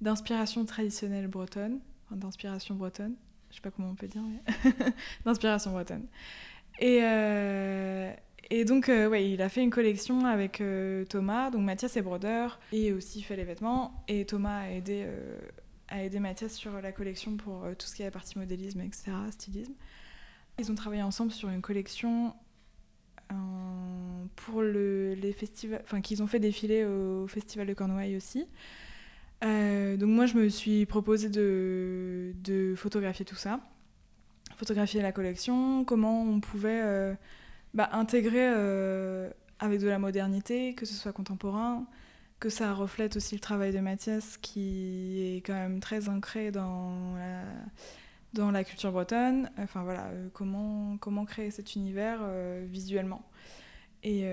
d'inspiration 0.00 0.64
traditionnelle 0.64 1.28
bretonne, 1.28 1.78
enfin, 2.06 2.16
d'inspiration 2.16 2.74
bretonne, 2.74 3.14
je 3.50 3.56
sais 3.56 3.62
pas 3.62 3.70
comment 3.70 3.90
on 3.90 3.94
peut 3.94 4.08
dire, 4.08 4.22
mais 4.22 4.72
d'inspiration 5.24 5.70
bretonne. 5.70 6.06
Et, 6.80 7.00
et 8.54 8.66
donc, 8.66 8.90
euh, 8.90 9.18
il 9.18 9.40
a 9.40 9.48
fait 9.48 9.62
une 9.62 9.70
collection 9.70 10.26
avec 10.26 10.60
euh, 10.60 11.06
Thomas. 11.06 11.48
Donc, 11.48 11.62
Mathias 11.62 11.96
est 11.96 12.02
brodeur 12.02 12.60
et 12.70 12.92
aussi 12.92 13.22
fait 13.22 13.34
les 13.34 13.44
vêtements. 13.44 14.04
Et 14.08 14.26
Thomas 14.26 14.64
a 14.64 14.70
aidé, 14.70 15.04
euh, 15.06 15.38
a 15.88 16.04
aidé 16.04 16.20
Mathias 16.20 16.52
sur 16.52 16.78
la 16.82 16.92
collection 16.92 17.38
pour 17.38 17.64
tout 17.78 17.86
ce 17.86 17.94
qui 17.94 18.02
est 18.02 18.04
la 18.04 18.10
partie 18.10 18.38
modélisme, 18.38 18.82
etc., 18.82 19.12
stylisme. 19.30 19.72
Ils 20.58 20.70
ont 20.70 20.74
travaillé 20.74 21.02
ensemble 21.02 21.32
sur 21.32 21.48
une 21.48 21.62
collection 21.62 22.34
pour 24.36 24.60
le, 24.60 25.14
les 25.14 25.32
festivals, 25.32 25.80
enfin, 25.84 26.02
qu'ils 26.02 26.22
ont 26.22 26.26
fait 26.26 26.38
défiler 26.38 26.84
au 26.84 27.26
Festival 27.26 27.66
de 27.66 27.72
Cornouailles 27.72 28.16
aussi. 28.16 28.46
donc, 29.40 30.10
moi, 30.10 30.26
je 30.26 30.36
me 30.36 30.50
suis 30.50 30.84
proposé 30.84 31.30
de, 31.30 32.34
de 32.44 32.74
photographier 32.76 33.24
tout 33.24 33.34
ça, 33.34 33.60
photographier 34.56 35.00
la 35.00 35.12
collection, 35.12 35.86
comment 35.86 36.22
on 36.22 36.40
pouvait 36.40 37.16
bah, 37.74 37.88
intégrer 37.92 38.50
euh, 38.54 39.30
avec 39.58 39.80
de 39.80 39.88
la 39.88 39.98
modernité, 39.98 40.74
que 40.74 40.84
ce 40.84 40.94
soit 40.94 41.12
contemporain, 41.12 41.86
que 42.38 42.50
ça 42.50 42.74
reflète 42.74 43.16
aussi 43.16 43.34
le 43.34 43.40
travail 43.40 43.72
de 43.72 43.80
Mathias 43.80 44.36
qui 44.36 45.36
est 45.36 45.46
quand 45.46 45.54
même 45.54 45.80
très 45.80 46.08
ancré 46.08 46.50
dans 46.50 47.16
la, 48.34 48.64
culture 48.64 48.92
bretonne. 48.92 49.50
Enfin 49.58 49.84
voilà, 49.84 50.06
euh, 50.08 50.28
comment, 50.34 50.98
comment 50.98 51.24
créer 51.24 51.50
cet 51.50 51.74
univers 51.74 52.18
euh, 52.22 52.66
visuellement 52.68 53.22
et, 54.04 54.24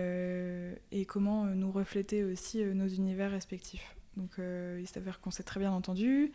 et 0.91 1.05
comment 1.05 1.45
nous 1.45 1.71
refléter 1.71 2.23
aussi 2.23 2.63
nos 2.65 2.87
univers 2.87 3.29
respectifs. 3.29 3.95
Donc 4.17 4.39
il 4.39 4.87
s'avère 4.87 5.21
qu'on 5.21 5.29
s'est 5.29 5.43
très 5.43 5.59
bien 5.59 5.71
entendu. 5.71 6.31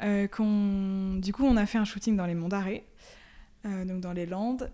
qu'on, 0.00 1.16
du 1.16 1.34
coup, 1.34 1.44
on 1.44 1.58
a 1.58 1.66
fait 1.66 1.76
un 1.76 1.84
shooting 1.84 2.16
dans 2.16 2.24
les 2.24 2.34
Monts 2.34 2.48
d'Arrée, 2.48 2.86
donc 3.64 4.00
dans 4.00 4.12
les 4.12 4.26
Landes 4.26 4.70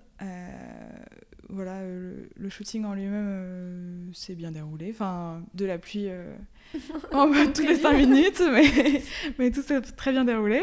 voilà, 1.49 1.77
euh, 1.81 2.25
le, 2.37 2.49
shooting 2.49 2.85
en 2.85 2.95
lui-même 2.95 3.27
euh, 3.29 4.13
s'est 4.13 4.35
bien 4.35 4.53
déroulé. 4.53 4.91
Enfin, 4.91 5.43
de 5.55 5.65
la 5.65 5.79
pluie 5.79 6.09
euh, 6.09 6.35
en 7.13 7.31
toutes 7.47 7.67
les 7.67 7.77
5 7.77 7.93
minutes, 7.97 8.43
mais, 8.53 9.03
mais 9.39 9.51
tout 9.51 9.63
s'est 9.63 9.81
très 9.81 10.13
bien 10.13 10.25
déroulé. 10.25 10.63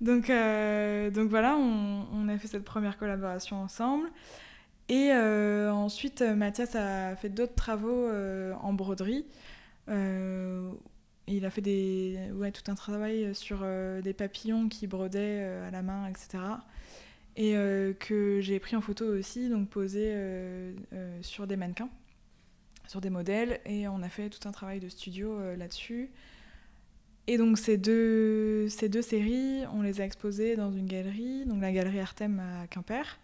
Donc, 0.00 0.28
donc 0.28 1.30
voilà, 1.30 1.56
on, 1.56 2.06
on, 2.12 2.28
a 2.28 2.36
fait 2.36 2.48
cette 2.48 2.64
première 2.64 2.98
collaboration 2.98 3.56
ensemble. 3.56 4.08
Et 4.88 5.10
euh, 5.12 5.72
ensuite, 5.72 6.20
Mathias 6.20 6.74
a 6.74 7.16
fait 7.16 7.30
d'autres 7.30 7.54
travaux 7.54 8.08
en 8.60 8.72
broderie. 8.74 9.24
il 9.88 11.44
a 11.44 11.50
fait 11.50 11.62
des, 11.62 12.18
ouais, 12.34 12.50
tout 12.50 12.70
un 12.70 12.74
travail 12.74 13.34
sur 13.34 13.64
des 14.02 14.12
papillons 14.12 14.68
qui 14.68 14.86
brodaient 14.86 15.42
à 15.66 15.70
la 15.70 15.82
main, 15.82 16.06
etc. 16.08 16.38
Et 17.36 17.54
que 17.98 18.38
j'ai 18.40 18.60
pris 18.60 18.76
en 18.76 18.80
photo 18.80 19.04
aussi, 19.06 19.48
donc 19.48 19.68
posé 19.68 20.14
sur 21.20 21.48
des 21.48 21.56
mannequins, 21.56 21.88
sur 22.86 23.00
des 23.00 23.10
modèles. 23.10 23.60
Et 23.66 23.88
on 23.88 24.02
a 24.02 24.08
fait 24.08 24.30
tout 24.30 24.48
un 24.48 24.52
travail 24.52 24.78
de 24.78 24.88
studio 24.88 25.36
là-dessus. 25.56 26.10
Et 27.26 27.38
donc 27.38 27.58
ces 27.58 27.78
deux, 27.78 28.68
ces 28.68 28.88
deux 28.88 29.02
séries, 29.02 29.64
on 29.72 29.82
les 29.82 30.00
a 30.00 30.04
exposées 30.04 30.56
dans 30.56 30.70
une 30.70 30.86
galerie, 30.86 31.46
donc 31.46 31.62
la 31.62 31.72
galerie 31.72 32.00
Artem 32.00 32.40
à 32.40 32.66
Quimper, 32.66 33.18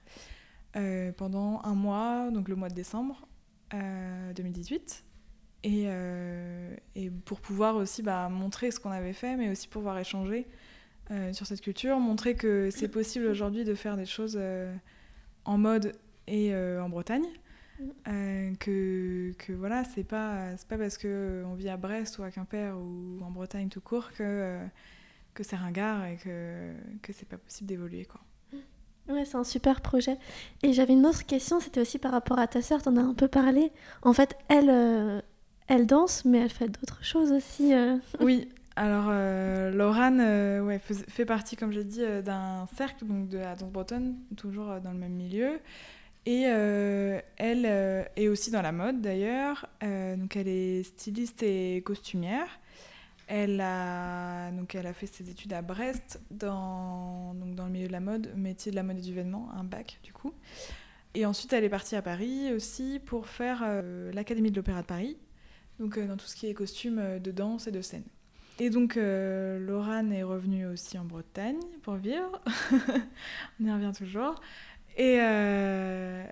euh, 0.76 1.12
pendant 1.12 1.60
un 1.64 1.74
mois, 1.74 2.30
donc 2.30 2.48
le 2.48 2.56
mois 2.56 2.70
de 2.70 2.74
décembre 2.74 3.26
2018. 3.72 5.04
Euh, 5.04 5.06
et, 5.62 5.84
euh, 5.88 6.76
et, 6.94 7.10
pour 7.10 7.40
pouvoir 7.42 7.76
aussi 7.76 8.02
bah, 8.02 8.30
montrer 8.30 8.70
ce 8.70 8.80
qu'on 8.80 8.90
avait 8.90 9.12
fait, 9.12 9.36
mais 9.36 9.50
aussi 9.50 9.68
pouvoir 9.68 9.98
échanger 9.98 10.46
sur 11.32 11.46
cette 11.46 11.60
culture, 11.60 11.98
montrer 11.98 12.34
que 12.34 12.70
c'est 12.70 12.88
possible 12.92 13.26
aujourd'hui 13.26 13.64
de 13.64 13.74
faire 13.74 13.96
des 13.96 14.06
choses 14.06 14.40
en 15.44 15.58
mode 15.58 15.92
et 16.26 16.54
en 16.54 16.88
Bretagne. 16.88 17.26
Euh, 18.08 18.54
que, 18.58 19.32
que, 19.38 19.52
voilà, 19.52 19.84
c'est 19.84 20.04
pas, 20.04 20.50
pas 20.68 20.78
parce 20.78 20.98
qu'on 20.98 21.54
vit 21.54 21.68
à 21.68 21.76
Brest 21.76 22.18
ou 22.18 22.22
à 22.22 22.30
Quimper 22.30 22.76
ou 22.76 23.22
en 23.22 23.30
Bretagne 23.30 23.68
tout 23.68 23.80
court 23.80 24.10
que, 24.12 24.22
euh, 24.22 24.66
que 25.34 25.42
c'est 25.42 25.56
ringard 25.56 26.04
et 26.06 26.16
que, 26.16 26.72
que 27.02 27.12
c'est 27.12 27.28
pas 27.28 27.38
possible 27.38 27.68
d'évoluer. 27.68 28.04
quoi. 28.04 28.20
Ouais, 29.08 29.24
c'est 29.24 29.36
un 29.36 29.44
super 29.44 29.80
projet. 29.80 30.18
Et 30.62 30.72
j'avais 30.72 30.92
une 30.92 31.06
autre 31.06 31.26
question, 31.26 31.58
c'était 31.60 31.80
aussi 31.80 31.98
par 31.98 32.12
rapport 32.12 32.38
à 32.38 32.46
ta 32.46 32.62
sœur, 32.62 32.82
t'en 32.82 32.96
as 32.96 33.02
un 33.02 33.14
peu 33.14 33.28
parlé. 33.28 33.72
En 34.02 34.12
fait, 34.12 34.36
elle, 34.48 34.70
euh, 34.70 35.20
elle 35.66 35.86
danse, 35.86 36.24
mais 36.24 36.38
elle 36.38 36.50
fait 36.50 36.68
d'autres 36.68 37.02
choses 37.02 37.32
aussi. 37.32 37.72
Oui, 38.20 38.48
alors 38.76 39.10
Laurane 39.72 40.20
ouais, 40.62 40.78
fait, 40.78 41.24
partie, 41.24 41.56
comme 41.56 41.72
j'ai 41.72 41.84
dit, 41.84 42.02
d'un 42.24 42.66
cercle 42.76 43.04
donc 43.04 43.28
de 43.28 43.38
la 43.38 43.54
danse 43.56 43.70
bretonne, 43.70 44.16
toujours 44.36 44.80
dans 44.80 44.92
le 44.92 44.98
même 44.98 45.12
milieu. 45.12 45.60
Et 46.26 46.44
euh, 46.46 47.20
elle 47.36 47.64
euh, 47.66 48.04
est 48.16 48.28
aussi 48.28 48.50
dans 48.50 48.62
la 48.62 48.72
mode 48.72 49.00
d'ailleurs. 49.00 49.66
Euh, 49.82 50.16
donc 50.16 50.36
elle 50.36 50.48
est 50.48 50.82
styliste 50.82 51.42
et 51.42 51.82
costumière. 51.84 52.60
Elle 53.26 53.60
a, 53.60 54.50
donc 54.50 54.74
elle 54.74 54.86
a 54.86 54.92
fait 54.92 55.06
ses 55.06 55.30
études 55.30 55.52
à 55.52 55.62
Brest 55.62 56.20
dans, 56.30 57.32
donc 57.34 57.54
dans 57.54 57.66
le 57.66 57.70
milieu 57.70 57.86
de 57.86 57.92
la 57.92 58.00
mode, 58.00 58.32
métier 58.36 58.70
de 58.70 58.76
la 58.76 58.82
mode 58.82 58.98
et 58.98 59.02
du 59.02 59.14
vêtement, 59.14 59.48
un 59.54 59.64
bac 59.64 60.00
du 60.02 60.12
coup. 60.12 60.34
Et 61.14 61.24
ensuite 61.26 61.52
elle 61.52 61.62
est 61.62 61.70
partie 61.70 61.94
à 61.94 62.02
Paris 62.02 62.52
aussi 62.52 63.00
pour 63.04 63.28
faire 63.28 63.64
l'Académie 64.12 64.50
de 64.50 64.56
l'Opéra 64.56 64.82
de 64.82 64.86
Paris, 64.86 65.16
donc 65.78 65.96
dans 65.98 66.16
tout 66.16 66.26
ce 66.26 66.34
qui 66.34 66.48
est 66.48 66.54
costume 66.54 67.20
de 67.20 67.30
danse 67.30 67.68
et 67.68 67.70
de 67.70 67.82
scène. 67.82 68.02
Et 68.62 68.68
donc, 68.68 68.96
Laurane 68.96 70.12
est 70.12 70.22
revenue 70.22 70.66
aussi 70.66 70.98
en 70.98 71.04
Bretagne 71.04 71.58
pour 71.82 71.94
vivre. 71.94 72.42
On 73.58 73.64
y 73.64 73.72
revient 73.72 73.92
toujours. 73.96 74.34
Et, 74.98 75.16
euh, 75.18 76.26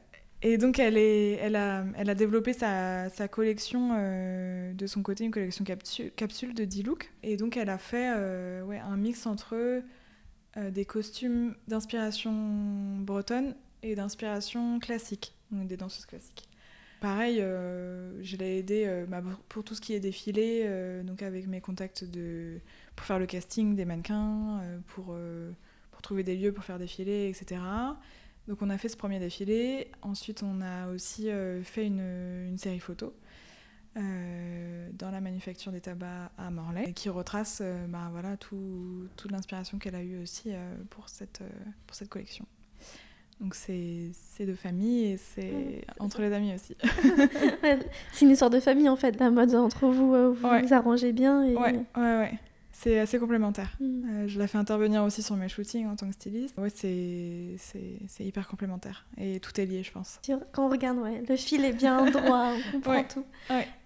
donc, 0.59 0.79
elle, 0.79 1.57
a, 1.57 2.15
développé 2.15 2.53
sa, 2.53 3.29
collection 3.31 3.93
euh, 3.97 4.75
de 4.75 4.87
son 4.87 5.03
côté, 5.03 5.25
une 5.25 5.31
collection 5.31 5.65
capsule, 5.65 6.53
de 6.53 6.65
10 6.67 6.83
looks. 6.83 7.11
Et 7.23 7.39
donc, 7.39 7.57
elle 7.57 7.71
a 7.71 7.79
fait 7.79 8.13
euh, 8.15 8.79
un 8.79 8.97
mix 8.99 9.27
entre 9.27 9.83
des 10.57 10.85
costumes 10.85 11.55
d'inspiration 11.69 12.33
bretonne 12.99 13.55
et 13.83 13.95
d'inspiration 13.95 14.81
classique, 14.81 15.35
donc 15.53 15.69
des 15.69 15.77
danseuses 15.77 16.05
classiques. 16.05 16.48
Pareil, 17.01 17.37
je 17.39 18.37
l'ai 18.37 18.59
aidé 18.59 19.05
bah, 19.09 19.23
pour 19.49 19.63
tout 19.63 19.75
ce 19.75 19.81
qui 19.81 19.95
est 19.95 20.01
défilé, 20.01 20.69
donc 21.05 21.23
avec 21.23 21.47
mes 21.47 21.61
contacts 21.61 22.05
de, 22.05 22.59
pour 22.97 23.07
faire 23.07 23.19
le 23.19 23.27
casting 23.27 23.77
des 23.77 23.85
mannequins, 23.85 24.61
pour, 24.89 25.17
pour 25.93 26.03
trouver 26.03 26.25
des 26.25 26.37
lieux 26.37 26.53
pour 26.53 26.65
faire 26.65 26.79
défiler, 26.79 27.29
etc. 27.29 27.61
Donc 28.49 28.63
on 28.63 28.71
a 28.71 28.79
fait 28.79 28.89
ce 28.89 28.97
premier 28.97 29.19
défilé. 29.19 29.91
Ensuite, 30.01 30.43
on 30.43 30.63
a 30.63 30.89
aussi 30.89 31.29
euh, 31.29 31.63
fait 31.63 31.87
une, 31.87 32.57
série 32.57 32.81
photo 32.81 33.15
euh, 33.97 34.91
dans 34.95 35.11
la 35.11 35.21
manufacture 35.21 35.71
des 35.71 35.83
tabacs 35.83 36.31
à 36.39 36.51
Morlaix, 36.51 36.93
qui 36.95 37.11
retrace 37.11 37.61
euh, 37.63 37.87
bah, 37.89 38.09
voilà, 38.11 38.39
tout, 38.39 39.07
toute 39.17 39.31
l'inspiration 39.31 39.79
qu'elle 39.79 39.95
a 39.95 40.03
eue 40.03 40.23
aussi 40.23 40.51
pour, 40.91 41.09
cette, 41.11 41.43
pour 41.87 41.95
cette 41.95 42.09
collection. 42.09 42.47
Donc 43.41 43.55
c'est 43.55 44.11
de 44.41 44.55
famille 44.55 45.13
et 45.13 45.17
c'est 45.17 45.85
entre 46.01 46.21
les 46.23 46.33
amis 46.33 46.55
aussi. 46.55 46.77
c'est 48.13 48.25
une 48.25 48.33
histoire 48.33 48.51
de 48.51 48.61
famille 48.61 48.89
en 48.89 48.97
fait, 48.97 49.19
la 49.19 49.31
mode 49.31 49.55
entre 49.55 49.87
vous, 49.87 50.13
vous 50.13 50.35
vous 50.35 50.75
arrangez 50.75 51.13
bien. 51.13 51.45
Et... 51.45 51.55
Ouais, 51.55 51.81
ouais, 51.97 52.19
ouais. 52.19 52.39
C'est 52.81 53.01
assez 53.01 53.19
complémentaire. 53.19 53.77
Mm. 53.81 54.09
Euh, 54.09 54.29
je 54.29 54.39
la 54.39 54.47
fais 54.47 54.57
intervenir 54.57 55.03
aussi 55.03 55.21
sur 55.21 55.35
mes 55.35 55.49
shootings 55.49 55.89
en 55.89 55.97
tant 55.97 56.07
que 56.07 56.13
styliste. 56.13 56.57
Ouais, 56.59 56.71
c'est 56.71 58.25
hyper 58.25 58.47
complémentaire. 58.47 59.05
Et 59.17 59.41
tout 59.41 59.61
est 59.61 59.67
lié, 59.67 59.83
je 59.83 59.91
pense. 59.91 60.21
Quand 60.53 60.67
on 60.67 60.69
regarde, 60.69 60.99
ouais, 60.99 61.25
le 61.29 61.35
fil 61.35 61.65
est 61.65 61.73
bien 61.73 62.05
droit, 62.11 62.53
on 62.53 62.73
comprend 62.73 63.03
tout. 63.03 63.25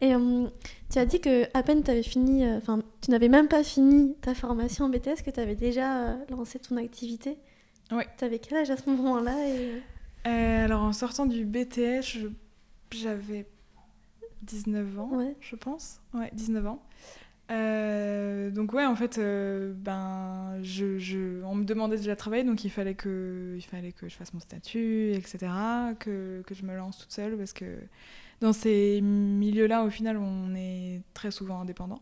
Et 0.02 0.14
euh, 0.14 0.46
tu 0.90 0.98
as 0.98 1.06
dit 1.06 1.22
que 1.22 1.44
à 1.56 1.62
peine 1.62 1.82
tu 1.82 1.90
avais 1.90 2.02
fini, 2.02 2.44
euh, 2.44 2.58
enfin, 2.58 2.80
tu 3.00 3.10
n'avais 3.10 3.28
même 3.28 3.48
pas 3.48 3.64
fini 3.64 4.14
ta 4.20 4.34
formation 4.34 4.84
en 4.84 4.88
BTS, 4.90 5.22
que 5.24 5.30
tu 5.30 5.40
avais 5.40 5.54
déjà 5.56 6.18
lancé 6.28 6.58
ton 6.58 6.76
activité. 6.76 7.38
Ouais. 7.92 8.06
Tu 8.18 8.24
avais 8.24 8.38
quel 8.38 8.58
âge 8.58 8.70
à 8.70 8.76
ce 8.76 8.88
moment-là 8.90 9.36
et... 9.48 9.82
Alors, 10.24 10.82
en 10.82 10.92
sortant 10.92 11.26
du 11.26 11.44
BTS, 11.44 12.28
j'avais 12.92 13.46
19 14.42 14.98
ans, 14.98 15.34
je 15.40 15.56
pense. 15.56 16.00
Ouais, 16.14 16.30
19 16.32 16.66
ans. 16.66 16.82
Euh, 17.50 18.50
donc 18.50 18.72
ouais, 18.72 18.86
en 18.86 18.94
fait, 18.94 19.18
euh, 19.18 19.74
ben, 19.76 20.58
je, 20.62 20.98
je, 20.98 21.42
on 21.44 21.54
me 21.54 21.64
demandait 21.64 21.96
déjà 21.96 22.12
de 22.12 22.18
travailler, 22.18 22.44
donc 22.44 22.64
il 22.64 22.70
fallait 22.70 22.94
que, 22.94 23.54
il 23.56 23.62
fallait 23.62 23.92
que 23.92 24.08
je 24.08 24.14
fasse 24.14 24.32
mon 24.32 24.40
statut, 24.40 25.12
etc., 25.12 25.52
que, 25.98 26.42
que 26.46 26.54
je 26.54 26.64
me 26.64 26.74
lance 26.74 26.98
toute 26.98 27.12
seule, 27.12 27.36
parce 27.36 27.52
que 27.52 27.78
dans 28.40 28.52
ces 28.52 29.00
milieux-là, 29.02 29.84
au 29.84 29.90
final, 29.90 30.16
on 30.16 30.54
est 30.54 31.02
très 31.14 31.30
souvent 31.30 31.60
indépendant. 31.60 32.00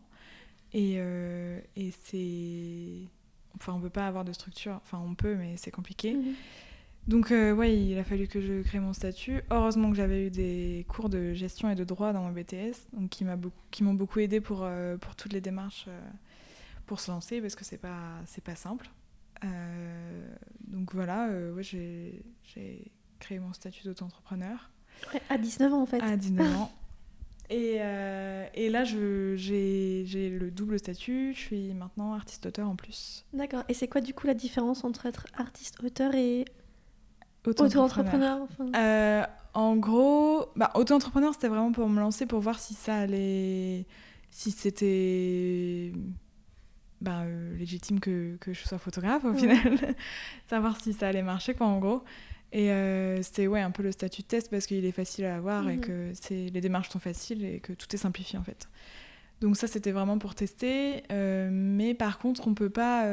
Et, 0.73 0.95
euh, 0.97 1.59
et 1.75 1.91
c'est... 2.03 3.09
Enfin, 3.61 3.73
on 3.73 3.79
peut 3.79 3.91
pas 3.91 4.07
avoir 4.07 4.25
de 4.25 4.33
structure, 4.33 4.79
enfin 4.83 4.99
on 5.05 5.13
peut, 5.13 5.35
mais 5.35 5.55
c'est 5.55 5.69
compliqué. 5.69 6.15
Mhm. 6.15 6.33
Donc 7.07 7.31
euh, 7.31 7.53
ouais, 7.53 7.77
il 7.77 7.95
a 7.99 8.03
fallu 8.03 8.27
que 8.27 8.41
je 8.41 8.63
crée 8.63 8.79
mon 8.79 8.93
statut. 8.93 9.41
Heureusement 9.51 9.91
que 9.91 9.95
j'avais 9.95 10.25
eu 10.25 10.29
des 10.31 10.83
cours 10.89 11.09
de 11.09 11.33
gestion 11.33 11.69
et 11.69 11.75
de 11.75 11.83
droit 11.83 12.11
dans 12.11 12.23
mon 12.23 12.31
BTS, 12.31 12.87
donc 12.93 13.11
qui 13.11 13.23
m'ont 13.23 13.37
beaucoup, 13.37 13.61
qui 13.69 13.83
beaucoup 13.83 14.19
aidé 14.19 14.41
pour, 14.41 14.63
euh, 14.63 14.97
pour 14.97 15.15
toutes 15.15 15.33
les 15.33 15.41
démarches 15.41 15.85
euh, 15.87 16.09
pour 16.87 16.99
se 16.99 17.11
lancer, 17.11 17.39
parce 17.39 17.53
que 17.53 17.63
c'est 17.63 17.77
pas, 17.77 18.15
c'est 18.25 18.43
pas 18.43 18.55
simple. 18.55 18.89
donc 20.67 20.95
voilà, 20.95 21.29
ouais, 21.53 21.63
j'ai, 21.63 22.23
créé 23.19 23.37
mon 23.37 23.53
statut 23.53 23.83
d'auto-entrepreneur. 23.83 24.71
à 25.29 25.37
19 25.37 25.71
ans 25.71 25.81
en 25.83 25.85
fait. 25.85 26.01
À 26.01 26.17
19 26.17 26.57
ans. 26.57 26.71
Et, 27.51 27.75
et, 28.55 28.69
là, 28.69 28.83
j'ai 28.83 30.05
le 30.39 30.49
double 30.49 30.79
statut. 30.79 31.33
Je 31.35 31.39
suis 31.39 31.73
maintenant 31.73 32.13
artiste-auteur 32.13 32.67
en 32.67 32.75
plus. 32.75 33.25
D'accord. 33.33 33.63
Et 33.69 33.73
c'est 33.73 33.87
quoi 33.87 34.01
du 34.01 34.13
coup 34.13 34.25
la 34.25 34.33
différence 34.33 34.83
entre 34.83 35.05
être 35.05 35.27
artiste-auteur 35.37 36.15
et 36.15 36.45
Auto-entrepreneur 37.45 38.47
euh, 38.75 39.23
En 39.53 39.75
gros, 39.75 40.45
bah, 40.55 40.71
auto-entrepreneur, 40.75 41.33
c'était 41.33 41.47
vraiment 41.47 41.71
pour 41.71 41.89
me 41.89 41.99
lancer, 41.99 42.25
pour 42.25 42.39
voir 42.39 42.59
si 42.59 42.73
ça 42.73 42.95
allait. 42.95 43.85
si 44.29 44.51
c'était. 44.51 45.91
Bah, 47.01 47.21
euh, 47.21 47.57
légitime 47.57 47.99
que, 47.99 48.37
que, 48.39 48.53
je 48.53 48.67
sois 48.67 48.77
photographe 48.77 49.25
au 49.25 49.33
final. 49.33 49.57
Savoir 50.45 50.79
si 50.79 50.93
ça 50.93 51.07
allait 51.07 51.23
marcher, 51.23 51.55
quoi, 51.55 51.65
en 51.65 51.79
gros. 51.79 52.03
Et 52.53 52.71
euh, 52.71 53.21
c'était 53.21 53.47
ouais, 53.47 53.61
un 53.61 53.71
peu 53.71 53.83
le 53.83 53.91
statut 53.91 54.23
de 54.23 54.27
test 54.27 54.49
parce 54.49 54.65
qu'il 54.65 54.83
est 54.83 54.91
facile 54.91 55.25
à 55.25 55.37
avoir 55.37 55.69
et 55.69 55.77
mhm. 55.77 55.81
que 55.81 56.11
les 56.29 56.61
démarches 56.61 56.89
sont 56.89 56.99
faciles 56.99 57.45
et 57.45 57.59
que 57.59 57.71
tout 57.73 57.87
est 57.93 57.99
simplifié 57.99 58.37
en 58.37 58.43
fait. 58.43 58.67
Donc 59.39 59.57
ça, 59.57 59.67
c'était 59.67 59.91
vraiment 59.91 60.17
pour 60.17 60.35
tester. 60.35 61.03
mais 61.09 61.93
par 61.93 62.19
contre, 62.19 62.47
on 62.47 62.51
ne 62.51 62.55
peut 62.55 62.69
pas 62.69 63.05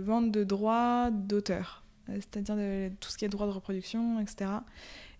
vendre 0.00 0.30
de 0.30 0.44
droits 0.44 1.10
d'auteur. 1.10 1.86
Euh, 2.08 2.14
c'est-à-dire 2.16 2.90
tout 3.00 3.10
ce 3.10 3.18
qui 3.18 3.24
est 3.24 3.28
droit 3.28 3.46
de 3.46 3.52
reproduction, 3.52 4.20
etc. 4.20 4.50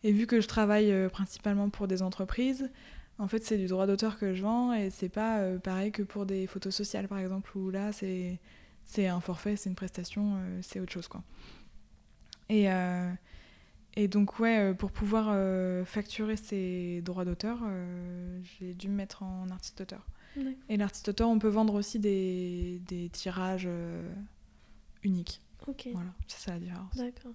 Et 0.03 0.13
vu 0.13 0.27
que 0.27 0.41
je 0.41 0.49
travaille 0.49 0.93
euh, 0.93 1.09
principalement 1.09 1.69
pour 1.69 1.89
des 1.89 2.03
entreprises, 2.03 2.71
en 3.19 3.29
fait, 3.29 3.45
c'est 3.45 3.59
du 3.59 3.67
droit 3.67 3.87
d'auteur 3.87 4.19
que 4.19 4.35
je 4.35 4.43
vends 4.43 4.73
et 4.73 4.91
c'est 4.91 5.09
pas 5.09 5.39
euh, 5.39 5.59
pareil 5.59 5.91
que 5.91 6.03
pour 6.03 6.27
des 6.27 6.47
photos 6.47 6.75
sociales, 6.75 7.09
par 7.09 7.19
exemple, 7.19 7.57
où 7.57 7.71
là, 7.71 7.93
c'est, 7.93 8.39
c'est 8.85 9.07
un 9.07 9.21
forfait, 9.21 9.57
c'est 9.57 9.71
une 9.71 9.75
prestation, 9.77 10.39
c'est 10.63 10.81
autre 10.81 10.93
chose, 10.93 11.09
quoi. 11.09 11.23
Et, 12.49 12.69
et 13.97 14.09
donc, 14.09 14.39
ouais, 14.39 14.75
pour 14.75 14.91
pouvoir 14.91 15.35
facturer 15.87 16.37
ces 16.37 17.01
droits 17.03 17.25
d'auteur, 17.25 17.61
j'ai 18.43 18.75
dû 18.75 18.89
me 18.89 18.95
mettre 18.95 19.23
en 19.23 19.49
artiste-auteur. 19.51 20.07
Et 20.69 20.77
l'artiste-auteur, 20.77 21.29
on 21.29 21.39
peut 21.39 21.49
vendre 21.49 21.75
aussi 21.75 21.99
des, 21.99 22.81
des 22.87 23.09
tirages 23.09 23.69
uniques. 25.03 25.41
Ok. 25.67 25.89
Voilà, 25.93 26.11
c'est 26.27 26.39
ça 26.39 26.53
la 26.53 26.59
différence. 26.59 26.95
D'accord. 26.97 27.33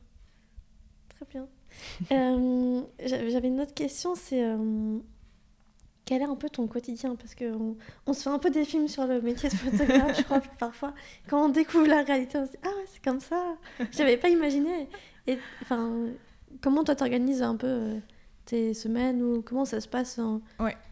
Très 1.10 1.26
bien. 1.30 1.48
Euh, 2.12 2.82
j'avais 3.06 3.48
une 3.48 3.62
autre 3.62 3.74
question, 3.74 4.14
c'est 4.14 4.44
euh, 4.44 4.98
quel 6.04 6.22
est 6.22 6.26
un 6.26 6.36
peu 6.36 6.50
ton 6.50 6.68
quotidien? 6.68 7.16
Parce 7.16 7.34
qu'on 7.34 7.78
on 8.06 8.14
se 8.14 8.24
fait 8.24 8.30
un 8.30 8.40
peu 8.40 8.50
des 8.50 8.66
films 8.66 8.90
sur 8.90 9.08
le 9.08 9.22
métier 9.22 9.48
de 9.48 9.56
photographe, 9.56 10.18
je 10.18 10.24
crois, 10.24 10.42
parfois. 10.60 10.94
Quand 11.30 11.46
on 11.46 11.50
découvre 11.50 11.88
la 11.88 12.04
réalité, 12.04 12.38
on 12.38 12.46
se 12.46 12.52
dit 12.52 12.58
Ah 12.64 12.68
ouais, 12.68 12.86
c'est 12.88 13.02
comme 13.02 13.22
ça 13.22 13.56
J'avais 13.92 14.18
pas 14.18 14.28
imaginé. 14.28 14.90
Et 15.28 15.38
enfin, 15.62 16.08
comment 16.62 16.84
toi 16.84 16.96
t'organises 16.96 17.42
un 17.42 17.56
peu 17.56 17.68
euh, 17.68 18.00
tes 18.46 18.74
semaines 18.74 19.22
ou 19.22 19.42
comment 19.42 19.66
ça 19.66 19.80
se 19.82 19.88
passe 19.88 20.20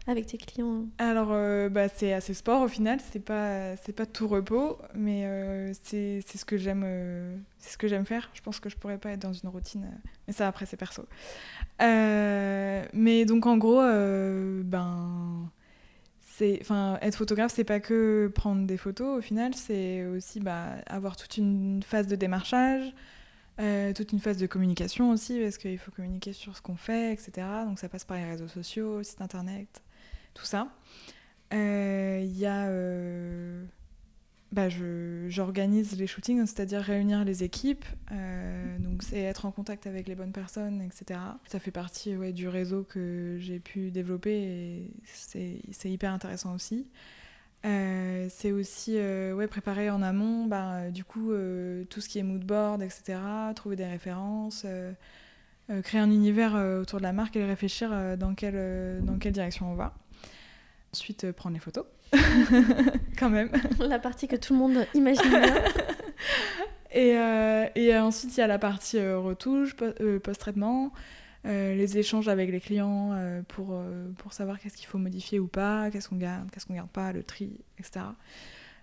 avec 0.06 0.26
tes 0.26 0.38
clients? 0.38 0.86
Alors, 0.98 1.28
euh, 1.30 1.68
bah, 1.68 1.88
c'est 1.88 2.12
assez 2.12 2.34
sport 2.34 2.62
au 2.62 2.68
final, 2.68 2.98
c'est 3.12 3.24
pas, 3.24 3.76
c'est 3.76 3.92
pas 3.92 4.06
tout 4.06 4.28
repos, 4.28 4.78
mais 4.94 5.24
euh, 5.24 5.72
c'est, 5.82 6.20
ce 6.22 6.44
que 6.44 6.56
j'aime 6.56 6.86
c'est 7.58 7.72
ce 7.72 7.78
que 7.78 7.88
j'aime 7.88 8.06
faire. 8.06 8.30
Je 8.34 8.40
pense 8.40 8.60
que 8.60 8.68
je 8.68 8.76
pourrais 8.76 8.98
pas 8.98 9.10
être 9.10 9.22
dans 9.22 9.32
une 9.32 9.48
routine, 9.48 9.86
mais 10.26 10.32
ça 10.32 10.48
après 10.48 10.66
c'est 10.66 10.76
perso. 10.76 11.04
mais 11.80 13.24
donc 13.26 13.46
en 13.46 13.56
gros, 13.56 13.82
ben. 14.64 15.50
Enfin, 16.62 16.98
être 17.02 17.16
photographe, 17.16 17.52
c'est 17.54 17.64
pas 17.64 17.80
que 17.80 18.32
prendre 18.34 18.66
des 18.66 18.78
photos 18.78 19.18
au 19.18 19.20
final, 19.20 19.54
c'est 19.54 20.06
aussi 20.06 20.40
bah, 20.40 20.76
avoir 20.86 21.16
toute 21.16 21.36
une 21.36 21.82
phase 21.82 22.06
de 22.06 22.16
démarchage, 22.16 22.94
euh, 23.58 23.92
toute 23.92 24.12
une 24.12 24.20
phase 24.20 24.36
de 24.36 24.46
communication 24.46 25.10
aussi, 25.10 25.40
parce 25.40 25.58
qu'il 25.58 25.78
faut 25.78 25.90
communiquer 25.90 26.32
sur 26.32 26.56
ce 26.56 26.62
qu'on 26.62 26.76
fait, 26.76 27.12
etc. 27.12 27.46
Donc 27.66 27.78
ça 27.78 27.88
passe 27.88 28.04
par 28.04 28.16
les 28.16 28.24
réseaux 28.24 28.48
sociaux, 28.48 29.02
site 29.02 29.20
internet, 29.20 29.82
tout 30.34 30.44
ça. 30.44 30.68
Il 31.52 31.58
euh, 31.58 32.20
y 32.20 32.46
a. 32.46 32.68
Euh, 32.68 33.64
bah, 34.52 34.68
j'organise 35.28 35.96
les 35.96 36.08
shootings, 36.08 36.44
c'est-à-dire 36.44 36.80
réunir 36.80 37.24
les 37.24 37.44
équipes, 37.44 37.84
donc 38.80 39.04
c'est 39.04 39.20
être 39.20 39.46
en 39.46 39.52
contact 39.52 39.86
avec 39.86 40.08
les 40.08 40.16
bonnes 40.16 40.32
personnes, 40.32 40.82
etc. 40.82 41.20
Ça 41.46 41.60
fait 41.60 41.70
partie 41.70 42.16
ouais, 42.16 42.32
du 42.32 42.48
réseau 42.48 42.82
que 42.82 43.36
j'ai 43.38 43.60
pu 43.60 43.92
développer 43.92 44.32
et 44.32 44.92
c'est 45.04 45.88
hyper 45.88 46.12
intéressant 46.12 46.52
aussi. 46.52 46.88
Euh, 47.66 48.26
c'est 48.30 48.52
aussi 48.52 48.94
euh, 48.96 49.34
ouais, 49.34 49.46
préparer 49.46 49.90
en 49.90 50.00
amont, 50.00 50.46
bah, 50.46 50.72
euh, 50.72 50.90
du 50.90 51.04
coup, 51.04 51.32
tout 51.90 52.00
ce 52.00 52.08
qui 52.08 52.18
est 52.18 52.22
mood 52.22 52.44
board, 52.44 52.82
etc., 52.82 53.18
trouver 53.54 53.76
des 53.76 53.86
références, 53.86 54.66
créer 55.84 56.00
un 56.00 56.10
univers 56.10 56.54
autour 56.80 56.98
de 56.98 57.04
la 57.04 57.12
marque 57.12 57.36
et 57.36 57.44
réfléchir 57.44 58.16
dans, 58.16 58.34
quelle, 58.34 59.00
dans 59.04 59.18
quelle 59.18 59.32
direction 59.32 59.70
on 59.70 59.74
va. 59.74 59.94
Ensuite, 60.92 61.30
prendre 61.30 61.54
les 61.54 61.60
photos, 61.60 61.84
quand 63.18 63.30
même. 63.30 63.50
La 63.78 64.00
partie 64.00 64.26
que 64.26 64.34
tout 64.34 64.54
le 64.54 64.58
monde 64.58 64.86
imagine 64.94 65.30
bien. 65.30 65.54
et, 66.92 67.16
et, 67.76 67.96
ensuite, 67.96 68.36
il 68.36 68.40
y 68.40 68.42
a 68.42 68.48
la 68.48 68.58
partie 68.58 69.00
retouche, 69.00 69.76
post-traitement. 69.76 70.92
Euh, 71.46 71.74
les 71.74 71.96
échanges 71.96 72.28
avec 72.28 72.50
les 72.50 72.60
clients 72.60 73.12
euh, 73.14 73.40
pour, 73.48 73.68
euh, 73.72 74.10
pour 74.18 74.34
savoir 74.34 74.60
qu'est-ce 74.60 74.76
qu'il 74.76 74.86
faut 74.86 74.98
modifier 74.98 75.38
ou 75.38 75.46
pas, 75.46 75.90
qu'est-ce 75.90 76.08
qu'on 76.08 76.16
garde, 76.16 76.50
qu'est-ce 76.50 76.66
qu'on 76.66 76.74
garde 76.74 76.90
pas, 76.90 77.12
le 77.12 77.22
tri, 77.22 77.50
etc. 77.78 78.04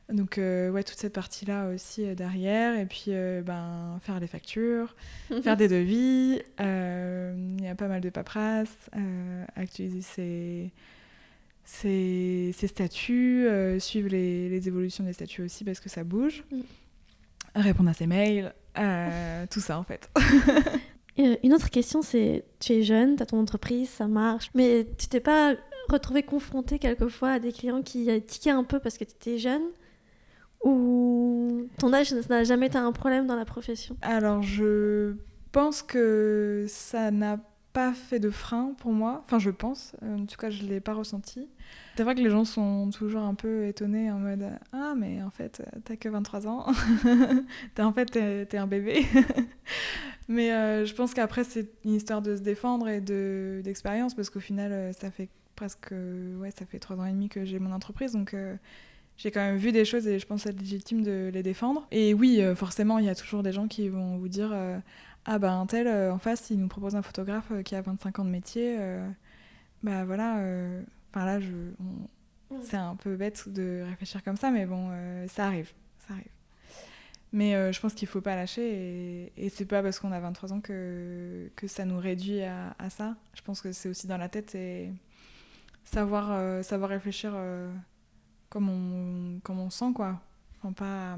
Donc 0.09 0.37
ouais, 0.37 0.83
toute 0.83 0.97
cette 0.97 1.11
partie-là 1.11 1.67
aussi 1.67 2.15
derrière, 2.15 2.79
et 2.79 2.85
puis 2.85 3.11
ben, 3.43 3.99
faire 4.01 4.21
les 4.21 4.27
factures, 4.27 4.95
faire 5.43 5.57
des 5.57 5.67
devis, 5.67 6.41
il 6.59 7.61
y 7.61 7.67
a 7.67 7.75
pas 7.75 7.89
mal 7.89 7.99
de 7.99 8.09
paperasse, 8.09 8.89
actualiser 9.57 10.01
ses, 10.01 10.71
ses, 11.65 12.51
ses 12.53 12.67
statuts, 12.67 13.49
suivre 13.79 14.07
les, 14.07 14.47
les, 14.47 14.67
évolutions 14.69 15.03
des 15.03 15.11
statuts 15.11 15.41
aussi 15.41 15.65
parce 15.65 15.81
que 15.81 15.89
ça 15.89 16.05
bouge, 16.05 16.45
mm. 16.53 16.61
répondre 17.55 17.89
à 17.89 17.93
ses 17.93 18.07
mails, 18.07 18.53
tout 19.49 19.59
ça 19.59 19.77
en 19.77 19.83
fait. 19.83 20.09
Euh, 21.19 21.35
une 21.43 21.53
autre 21.53 21.69
question, 21.69 22.01
c'est 22.01 22.45
tu 22.59 22.73
es 22.73 22.83
jeune, 22.83 23.15
tu 23.15 23.23
as 23.23 23.25
ton 23.25 23.39
entreprise, 23.39 23.89
ça 23.89 24.07
marche, 24.07 24.49
mais 24.53 24.87
tu 24.97 25.07
t'es 25.07 25.19
pas 25.19 25.55
retrouvé 25.89 26.23
confronté 26.23 26.79
quelquefois 26.79 27.31
à 27.31 27.39
des 27.39 27.51
clients 27.51 27.81
qui 27.81 28.09
tiquaient 28.23 28.51
un 28.51 28.63
peu 28.63 28.79
parce 28.79 28.97
que 28.97 29.03
tu 29.03 29.11
étais 29.11 29.37
jeune? 29.37 29.63
Ou 30.63 31.67
ton 31.77 31.93
âge 31.93 32.13
n'a 32.29 32.43
jamais 32.43 32.67
été 32.67 32.77
un 32.77 32.91
problème 32.91 33.27
dans 33.27 33.35
la 33.35 33.45
profession? 33.45 33.95
Alors, 34.01 34.41
je 34.41 35.13
pense 35.51 35.81
que 35.81 36.65
ça 36.67 37.11
n'a 37.11 37.39
pas 37.73 37.93
fait 37.93 38.19
de 38.19 38.31
frein 38.31 38.73
pour 38.79 38.91
moi. 38.91 39.21
Enfin, 39.23 39.37
je 39.37 39.51
pense. 39.51 39.95
En 40.01 40.25
tout 40.25 40.35
cas, 40.35 40.49
je 40.49 40.63
ne 40.63 40.69
l'ai 40.69 40.79
pas 40.79 40.93
ressenti. 40.93 41.47
C'est 41.95 42.03
vrai 42.03 42.15
que 42.15 42.21
les 42.21 42.29
gens 42.31 42.43
sont 42.43 42.89
toujours 42.89 43.21
un 43.21 43.35
peu 43.35 43.65
étonnés 43.67 44.11
en 44.11 44.17
mode 44.17 44.45
Ah, 44.73 44.93
mais 44.97 45.21
en 45.21 45.29
fait, 45.29 45.61
t'as 45.85 45.95
que 45.95 46.09
23 46.09 46.47
ans. 46.47 46.65
en 47.79 47.93
fait, 47.93 48.05
t'es 48.49 48.57
un 48.57 48.67
bébé. 48.67 49.05
mais 50.27 50.51
euh, 50.51 50.85
je 50.85 50.93
pense 50.93 51.13
qu'après, 51.13 51.43
c'est 51.43 51.69
une 51.85 51.93
histoire 51.93 52.21
de 52.21 52.35
se 52.35 52.41
défendre 52.41 52.87
et 52.87 53.01
d'expérience 53.01 54.13
parce 54.13 54.29
qu'au 54.29 54.39
final, 54.39 54.71
euh, 54.71 54.93
ça 54.93 55.11
fait 55.11 55.29
presque. 55.55 55.91
Ouais, 56.39 56.51
ça 56.51 56.65
fait 56.65 56.79
3 56.79 56.97
ans 56.97 57.05
et 57.05 57.11
demi 57.11 57.29
que 57.29 57.45
j'ai 57.45 57.59
mon 57.59 57.71
entreprise. 57.71 58.13
Donc. 58.13 58.33
Euh, 58.33 58.55
j'ai 59.19 59.31
quand 59.31 59.39
même 59.39 59.57
vu 59.57 59.71
des 59.71 59.83
choses 59.83 60.07
et 60.07 60.19
je 60.19 60.27
pense 60.27 60.45
être 60.45 60.59
légitime 60.59 61.01
de 61.01 61.31
les 61.33 61.41
défendre. 61.41 61.87
Et 61.89 62.13
oui, 62.13 62.39
forcément, 62.55 62.99
il 62.99 63.05
y 63.05 63.09
a 63.09 63.15
toujours 63.15 63.41
des 63.41 63.51
gens 63.51 63.67
qui 63.67 63.89
vont 63.89 64.15
vous 64.17 64.27
dire 64.27 64.55
Ah, 65.25 65.39
bah, 65.39 65.53
un 65.53 65.65
tel, 65.65 65.87
en 65.87 66.19
face, 66.19 66.51
il 66.51 66.59
nous 66.59 66.67
propose 66.67 66.95
un 66.95 67.01
photographe 67.01 67.51
qui 67.65 67.73
a 67.73 67.81
25 67.81 68.19
ans 68.19 68.25
de 68.25 68.29
métier. 68.29 68.77
bah 69.81 70.05
voilà, 70.05 70.39
Enfin 71.11 71.25
là, 71.25 71.39
je, 71.39 71.49
c'est 72.61 72.77
un 72.77 72.95
peu 72.95 73.15
bête 73.15 73.49
de 73.49 73.83
réfléchir 73.87 74.23
comme 74.23 74.37
ça, 74.37 74.51
mais 74.51 74.65
bon, 74.65 74.89
euh, 74.91 75.27
ça 75.27 75.47
arrive, 75.47 75.71
ça 75.99 76.13
arrive. 76.13 76.36
Mais 77.33 77.55
euh, 77.55 77.71
je 77.71 77.79
pense 77.79 77.93
qu'il 77.93 78.07
faut 78.07 78.21
pas 78.21 78.35
lâcher 78.35 78.61
et, 78.61 79.33
et 79.45 79.49
c'est 79.49 79.65
pas 79.65 79.83
parce 79.83 79.99
qu'on 79.99 80.11
a 80.11 80.19
23 80.19 80.53
ans 80.53 80.61
que, 80.61 81.49
que 81.55 81.67
ça 81.67 81.83
nous 81.85 81.99
réduit 81.99 82.41
à, 82.41 82.75
à 82.79 82.89
ça. 82.89 83.15
Je 83.33 83.41
pense 83.41 83.61
que 83.61 83.71
c'est 83.73 83.89
aussi 83.89 84.07
dans 84.07 84.17
la 84.17 84.29
tête 84.29 84.55
et 84.55 84.91
savoir, 85.83 86.29
euh, 86.31 86.63
savoir 86.63 86.89
réfléchir 86.89 87.35
comme, 88.49 88.69
on, 88.69 89.39
comme 89.41 89.59
on 89.59 89.69
sent, 89.69 89.91
quoi. 89.93 90.21
Enfin, 90.63 90.71
pas. 90.71 91.17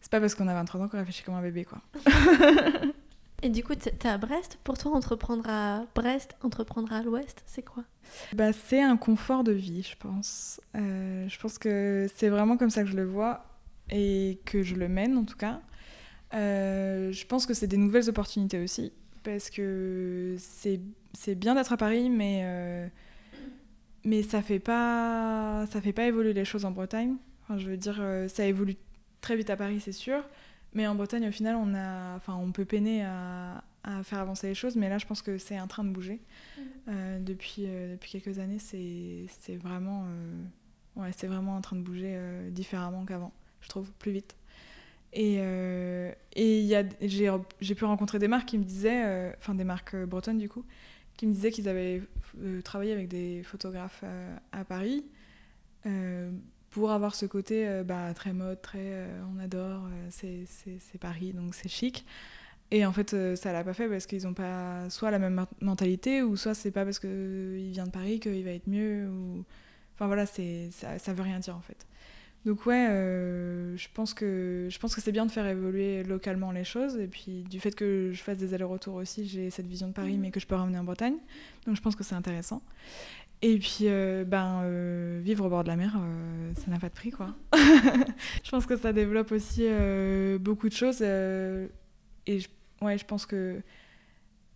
c'est 0.00 0.10
pas 0.10 0.20
parce 0.20 0.34
qu'on 0.34 0.48
a 0.48 0.54
23 0.54 0.80
ans 0.80 0.88
qu'on 0.88 0.98
réfléchit 0.98 1.22
comme 1.22 1.34
un 1.36 1.42
bébé, 1.42 1.64
quoi. 1.64 1.80
Et 3.42 3.50
du 3.50 3.62
coup, 3.62 3.74
tu 3.76 3.88
es 3.88 4.06
à 4.06 4.18
Brest. 4.18 4.58
Pour 4.64 4.76
toi, 4.78 4.92
entreprendre 4.92 5.48
à 5.48 5.84
Brest, 5.94 6.36
entreprendre 6.42 6.92
à 6.92 7.02
l'Ouest, 7.02 7.42
c'est 7.46 7.62
quoi? 7.62 7.84
Bah, 8.32 8.52
C'est 8.52 8.82
un 8.82 8.96
confort 8.96 9.44
de 9.44 9.52
vie, 9.52 9.82
je 9.82 9.96
pense. 9.96 10.60
Euh, 10.74 11.28
je 11.28 11.38
pense 11.38 11.56
que 11.58 12.08
c'est 12.16 12.30
vraiment 12.30 12.56
comme 12.56 12.70
ça 12.70 12.82
que 12.82 12.88
je 12.88 12.96
le 12.96 13.04
vois 13.04 13.44
et 13.90 14.38
que 14.44 14.62
je 14.62 14.74
le 14.74 14.88
mène, 14.88 15.16
en 15.16 15.24
tout 15.24 15.36
cas. 15.36 15.60
Euh, 16.34 17.10
je 17.12 17.26
pense 17.26 17.46
que 17.46 17.54
c'est 17.54 17.66
des 17.66 17.76
nouvelles 17.76 18.08
opportunités 18.08 18.62
aussi, 18.62 18.92
parce 19.22 19.50
que 19.50 20.36
c'est 20.38 21.34
bien 21.34 21.54
d'être 21.54 21.72
à 21.72 21.76
Paris, 21.76 22.10
mais, 22.10 22.40
euh, 22.42 22.88
mais 24.04 24.22
ça 24.22 24.42
fait 24.42 24.58
pas 24.58 25.64
ça 25.70 25.80
fait 25.80 25.92
pas 25.92 26.06
évoluer 26.06 26.34
les 26.34 26.44
choses 26.44 26.64
en 26.64 26.70
Bretagne. 26.70 27.16
Enfin, 27.42 27.58
je 27.58 27.70
veux 27.70 27.78
dire, 27.78 28.02
ça 28.28 28.44
évolue 28.44 28.76
très 29.22 29.36
vite 29.36 29.48
à 29.48 29.56
Paris, 29.56 29.80
c'est 29.80 29.92
sûr. 29.92 30.22
Mais 30.74 30.86
en 30.86 30.94
Bretagne, 30.94 31.26
au 31.26 31.32
final, 31.32 31.56
on, 31.56 31.74
a, 31.74 32.14
enfin, 32.16 32.36
on 32.36 32.52
peut 32.52 32.66
peiner 32.66 33.02
à, 33.02 33.64
à 33.84 34.02
faire 34.02 34.18
avancer 34.18 34.48
les 34.48 34.54
choses, 34.54 34.76
mais 34.76 34.88
là, 34.88 34.98
je 34.98 35.06
pense 35.06 35.22
que 35.22 35.38
c'est 35.38 35.58
en 35.58 35.66
train 35.66 35.84
de 35.84 35.90
bouger. 35.90 36.20
Mm. 36.56 36.62
Euh, 36.88 37.18
depuis, 37.20 37.64
euh, 37.66 37.92
depuis 37.92 38.20
quelques 38.20 38.38
années, 38.38 38.58
c'est 38.58 39.56
vraiment, 39.56 40.04
euh, 40.06 40.42
ouais, 40.96 41.10
vraiment 41.26 41.56
en 41.56 41.60
train 41.60 41.76
de 41.76 41.82
bouger 41.82 42.18
différemment 42.50 43.04
qu'avant, 43.04 43.32
je 43.60 43.68
trouve, 43.68 43.90
plus 43.98 44.12
vite. 44.12 44.36
Et, 45.12 45.36
et 46.36 46.84
j'ai 47.00 47.74
pu 47.74 47.84
rencontrer 47.84 48.18
des 48.18 48.28
marques 48.28 48.48
qui 48.48 48.58
me 48.58 48.64
disaient, 48.64 49.34
enfin 49.38 49.54
des 49.54 49.64
marques 49.64 49.96
bretonnes 49.96 50.38
du 50.38 50.48
coup, 50.48 50.64
qui 51.16 51.26
me 51.26 51.32
disaient 51.32 51.50
qu'ils 51.50 51.68
avaient 51.68 52.02
travaillé 52.62 52.92
avec 52.92 53.08
des 53.08 53.42
photographes 53.42 54.04
à 54.52 54.64
Paris 54.64 55.04
pour 56.70 56.90
avoir 56.90 57.14
ce 57.14 57.26
côté 57.26 57.66
euh, 57.66 57.82
bah, 57.84 58.12
très 58.14 58.32
mode, 58.32 58.60
très 58.60 58.78
euh, 58.80 59.22
on 59.34 59.38
adore, 59.40 59.86
euh, 59.86 60.08
c'est 60.10 60.98
Paris, 60.98 61.32
donc 61.32 61.54
c'est 61.54 61.68
chic. 61.68 62.04
Et 62.70 62.84
en 62.84 62.92
fait, 62.92 63.16
ça 63.36 63.52
l'a 63.52 63.64
pas 63.64 63.72
fait 63.72 63.88
parce 63.88 64.06
qu'ils 64.06 64.24
n'ont 64.24 64.34
pas 64.34 64.90
soit 64.90 65.10
la 65.10 65.18
même 65.18 65.46
mentalité, 65.62 66.22
ou 66.22 66.36
soit 66.36 66.52
c'est 66.52 66.70
pas 66.70 66.84
parce 66.84 66.98
qu'il 66.98 67.70
vient 67.70 67.86
de 67.86 67.90
Paris 67.90 68.20
qu'il 68.20 68.44
va 68.44 68.50
être 68.50 68.66
mieux. 68.66 69.08
Ou... 69.08 69.42
Enfin 69.94 70.06
voilà, 70.06 70.26
ça, 70.26 70.98
ça 70.98 71.12
veut 71.14 71.22
rien 71.22 71.38
dire 71.38 71.56
en 71.56 71.62
fait. 71.62 71.86
Donc 72.44 72.64
ouais, 72.66 72.86
je 73.76 73.88
pense 73.92 74.14
que 74.14 74.68
je 74.70 74.78
pense 74.78 74.94
que 74.94 75.00
c'est 75.00 75.12
bien 75.12 75.26
de 75.26 75.30
faire 75.30 75.46
évoluer 75.46 76.02
localement 76.04 76.50
les 76.50 76.64
choses. 76.64 76.96
Et 76.96 77.06
puis 77.06 77.42
du 77.42 77.60
fait 77.60 77.74
que 77.74 78.10
je 78.12 78.22
fasse 78.22 78.38
des 78.38 78.54
allers-retours 78.54 78.94
aussi, 78.94 79.26
j'ai 79.28 79.50
cette 79.50 79.66
vision 79.66 79.88
de 79.88 79.92
Paris, 79.92 80.16
mmh. 80.16 80.20
mais 80.20 80.30
que 80.30 80.40
je 80.40 80.46
peux 80.46 80.54
ramener 80.54 80.78
en 80.78 80.84
Bretagne. 80.84 81.16
Donc 81.66 81.76
je 81.76 81.82
pense 81.82 81.96
que 81.96 82.04
c'est 82.04 82.14
intéressant. 82.14 82.62
Et 83.40 83.58
puis, 83.58 83.84
euh, 83.84 84.24
ben, 84.24 84.62
euh, 84.64 85.20
vivre 85.22 85.46
au 85.46 85.48
bord 85.48 85.62
de 85.62 85.68
la 85.68 85.76
mer, 85.76 85.96
euh, 85.96 86.52
ça 86.56 86.70
n'a 86.70 86.78
pas 86.78 86.88
de 86.88 86.94
prix, 86.94 87.10
quoi. 87.10 87.36
je 87.54 88.50
pense 88.50 88.66
que 88.66 88.76
ça 88.76 88.92
développe 88.92 89.30
aussi 89.30 89.66
beaucoup 90.40 90.68
de 90.68 90.74
choses. 90.74 91.02
et 91.02 91.68
je, 92.26 92.48
ouais, 92.82 92.98
je 92.98 93.04
pense 93.04 93.26
que 93.26 93.60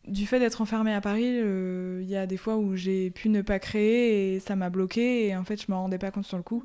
du 0.09 0.27
fait 0.27 0.41
d'être 0.41 0.61
enfermée 0.61 0.93
à 0.93 1.01
Paris, 1.01 1.39
il 1.39 2.09
y 2.09 2.17
a 2.17 2.27
des 2.27 2.37
fois 2.37 2.57
où 2.57 2.75
j'ai 2.75 3.11
pu 3.11 3.29
ne 3.29 3.41
pas 3.43 3.61
créer 3.61 4.35
et 4.35 4.41
ça 4.41 4.57
m'a 4.57 4.69
bloqué 4.69 5.29
et 5.29 5.37
en 5.37 5.45
fait, 5.45 5.63
je 5.63 5.71
me 5.71 5.77
rendais 5.77 5.99
pas 5.99 6.11
compte 6.11 6.27
sur 6.27 6.37
le 6.37 6.43
coup. 6.43 6.65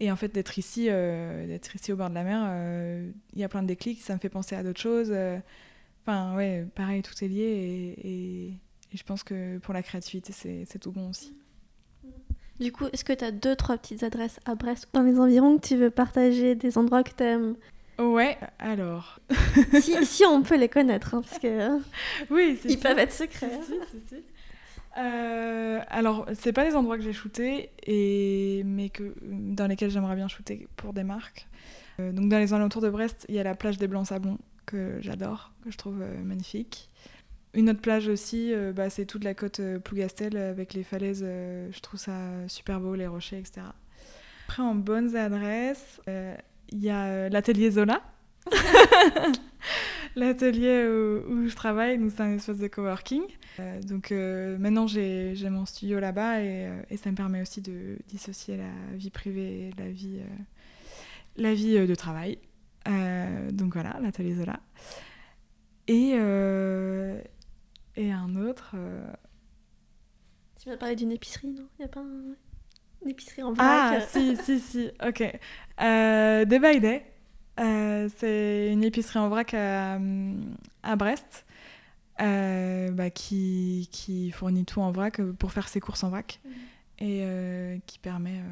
Et 0.00 0.10
en 0.10 0.16
fait, 0.16 0.28
d'être 0.28 0.58
ici, 0.58 0.86
d'être 0.86 1.76
ici 1.76 1.92
au 1.92 1.96
bord 1.96 2.08
de 2.08 2.14
la 2.14 2.24
mer, 2.24 3.12
il 3.34 3.38
y 3.38 3.44
a 3.44 3.48
plein 3.48 3.62
de 3.62 3.68
déclics, 3.68 4.00
ça 4.00 4.14
me 4.14 4.18
fait 4.18 4.30
penser 4.30 4.56
à 4.56 4.62
d'autres 4.62 4.80
choses. 4.80 5.14
Enfin, 6.02 6.34
ouais, 6.36 6.66
pareil, 6.74 7.02
tout 7.02 7.12
est 7.22 7.28
lié 7.28 7.96
et, 8.02 8.46
et, 8.48 8.96
je 8.96 9.02
pense 9.02 9.22
que 9.22 9.58
pour 9.58 9.74
la 9.74 9.82
créativité, 9.82 10.32
c'est 10.32 10.78
tout 10.78 10.90
bon 10.90 11.10
aussi. 11.10 11.34
Du 12.60 12.72
coup, 12.72 12.86
est-ce 12.92 13.04
que 13.04 13.14
tu 13.14 13.24
as 13.24 13.30
deux, 13.30 13.56
trois 13.56 13.78
petites 13.78 14.02
adresses 14.02 14.38
à 14.44 14.54
Brest 14.54 14.88
dans 14.92 15.02
les 15.02 15.18
environs 15.18 15.58
que 15.58 15.66
tu 15.66 15.76
veux 15.76 15.90
partager, 15.90 16.54
des 16.54 16.76
endroits 16.76 17.02
que 17.02 17.12
tu 17.16 17.24
aimes 17.24 17.56
Ouais, 17.98 18.38
alors. 18.58 19.18
si, 19.80 20.04
si, 20.04 20.24
on 20.24 20.42
peut 20.42 20.56
les 20.56 20.68
connaître, 20.68 21.14
hein, 21.14 21.22
parce 21.22 21.38
que. 21.38 21.78
oui, 22.30 22.58
Ils 22.64 22.78
peuvent 22.78 22.98
être 22.98 23.12
secrets. 23.12 23.60
Si, 23.66 23.74
si, 23.90 23.98
si, 24.08 24.22
euh, 24.98 25.80
alors, 25.88 26.26
c'est 26.34 26.52
pas 26.52 26.64
des 26.64 26.74
endroits 26.74 26.96
que 26.96 27.02
j'ai 27.02 27.12
shootés, 27.12 27.70
et... 27.86 28.62
mais 28.64 28.88
que, 28.88 29.14
dans 29.22 29.66
lesquels 29.66 29.90
j'aimerais 29.90 30.16
bien 30.16 30.28
shooter 30.28 30.68
pour 30.76 30.92
des 30.92 31.04
marques. 31.04 31.46
Euh, 32.00 32.12
donc, 32.12 32.28
dans 32.28 32.38
les 32.38 32.54
alentours 32.54 32.82
de 32.82 32.90
Brest, 32.90 33.26
il 33.28 33.34
y 33.34 33.38
a 33.38 33.42
la 33.42 33.54
plage 33.54 33.78
des 33.78 33.86
Blancs-Sablons, 33.86 34.38
que 34.66 34.98
j'adore, 35.00 35.52
que 35.64 35.70
je 35.70 35.76
trouve 35.76 36.00
euh, 36.02 36.22
magnifique. 36.22 36.88
Une 37.54 37.70
autre 37.70 37.80
plage 37.80 38.08
aussi, 38.08 38.52
euh, 38.52 38.72
bah, 38.72 38.90
c'est 38.90 39.06
toute 39.06 39.24
la 39.24 39.34
côte 39.34 39.60
Plougastel 39.84 40.36
avec 40.36 40.74
les 40.74 40.84
falaises. 40.84 41.24
je 41.24 41.80
trouve 41.80 41.98
ça 41.98 42.14
super 42.46 42.80
beau, 42.80 42.94
les 42.94 43.06
rochers, 43.06 43.38
etc. 43.38 43.62
Après, 44.46 44.62
en 44.62 44.74
bonnes 44.74 45.16
adresses, 45.16 46.00
il 46.06 46.78
y 46.78 46.90
a 46.90 47.28
l'atelier 47.28 47.70
Zola. 47.70 48.02
l'atelier 50.16 50.86
où, 50.86 51.48
je 51.48 51.54
travaille, 51.54 51.98
nous 51.98 52.10
c'est 52.10 52.20
un 52.20 52.36
espace 52.36 52.58
de 52.58 52.68
coworking. 52.68 53.22
donc 53.86 54.10
maintenant 54.10 54.86
j'ai 54.86 55.50
mon 55.50 55.66
studio 55.66 56.00
là-bas 56.00 56.42
et, 56.42 56.68
et, 56.90 56.96
ça 56.96 57.10
me 57.10 57.16
permet 57.16 57.42
aussi 57.42 57.60
de 57.60 57.98
dissocier 58.08 58.56
la 58.56 58.96
vie 58.96 59.10
privée 59.10 59.68
et 59.68 59.70
la 59.78 59.88
vie, 59.88 60.20
la 61.36 61.54
vie 61.54 61.86
de 61.86 61.94
travail. 61.94 62.38
Euh, 62.88 63.50
donc 63.50 63.74
voilà, 63.74 63.98
l'atelier 64.00 64.34
Zola. 64.34 64.60
Et, 65.86 66.12
euh, 66.14 67.20
et 67.96 68.12
un 68.12 68.36
autre. 68.36 68.72
Euh, 68.74 69.12
tu 70.62 70.68
m'as 70.68 70.76
parlé 70.76 70.96
d'une 70.96 71.12
épicerie, 71.12 71.48
non? 71.48 71.66
Il 71.78 71.82
n'y 71.82 71.84
a 71.84 71.88
pas 71.88 72.00
une 72.00 73.10
épicerie 73.10 73.42
en 73.42 73.52
vrac? 73.52 73.66
Ah, 73.68 74.00
si, 74.00 74.36
si, 74.36 74.60
si, 74.60 74.90
ok. 75.04 75.18
Day 75.78 76.58
by 76.58 76.80
Day. 76.80 77.09
C'est 77.60 78.70
une 78.72 78.84
épicerie 78.84 79.18
en 79.18 79.28
vrac 79.28 79.54
à, 79.54 79.98
à 80.82 80.96
Brest. 80.96 81.44
Bah, 82.18 83.08
qui, 83.08 83.88
qui, 83.92 84.30
fournit 84.30 84.66
tout 84.66 84.80
en 84.80 84.90
vrac 84.90 85.22
pour 85.38 85.52
faire 85.52 85.68
ses 85.68 85.80
courses 85.80 86.04
en 86.04 86.10
vrac 86.10 86.40
mhm. 86.44 87.08
et 87.08 87.80
qui 87.86 87.98
permet 87.98 88.42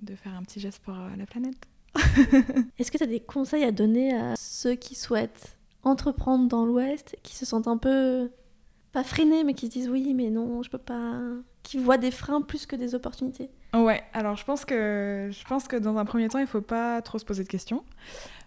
de 0.00 0.14
faire 0.14 0.34
un 0.34 0.42
petit 0.42 0.60
geste 0.60 0.80
pour 0.82 0.94
la 0.94 1.26
planète. 1.26 1.56
Est-ce 2.78 2.90
que 2.90 2.98
tu 2.98 3.04
as 3.04 3.08
des 3.08 3.20
conseils 3.20 3.64
à 3.64 3.72
donner 3.72 4.14
à 4.16 4.34
ceux 4.36 4.74
qui 4.74 4.94
souhaitent 4.94 5.56
entreprendre 5.82 6.48
dans 6.48 6.64
l'Ouest, 6.64 7.16
qui 7.22 7.36
se 7.36 7.46
sentent 7.46 7.68
un 7.68 7.78
peu 7.78 8.30
pas 8.92 9.04
freinés, 9.04 9.44
mais 9.44 9.54
qui 9.54 9.66
se 9.66 9.70
disent 9.70 9.88
oui, 9.88 10.14
mais 10.14 10.30
non, 10.30 10.62
je 10.62 10.70
peux 10.70 10.78
pas, 10.78 11.20
qui 11.62 11.78
voient 11.78 11.98
des 11.98 12.10
freins 12.10 12.42
plus 12.42 12.66
que 12.66 12.76
des 12.76 12.94
opportunités? 12.94 13.50
Ouais, 13.74 14.02
alors 14.12 14.36
je 14.36 14.44
pense 14.44 14.64
que 14.64 15.28
je 15.30 15.44
pense 15.44 15.68
que 15.68 15.76
dans 15.76 15.96
un 15.98 16.04
premier 16.04 16.28
temps, 16.28 16.38
il 16.38 16.46
faut 16.46 16.60
pas 16.60 17.02
trop 17.02 17.18
se 17.18 17.24
poser 17.24 17.44
de 17.44 17.48
questions 17.48 17.84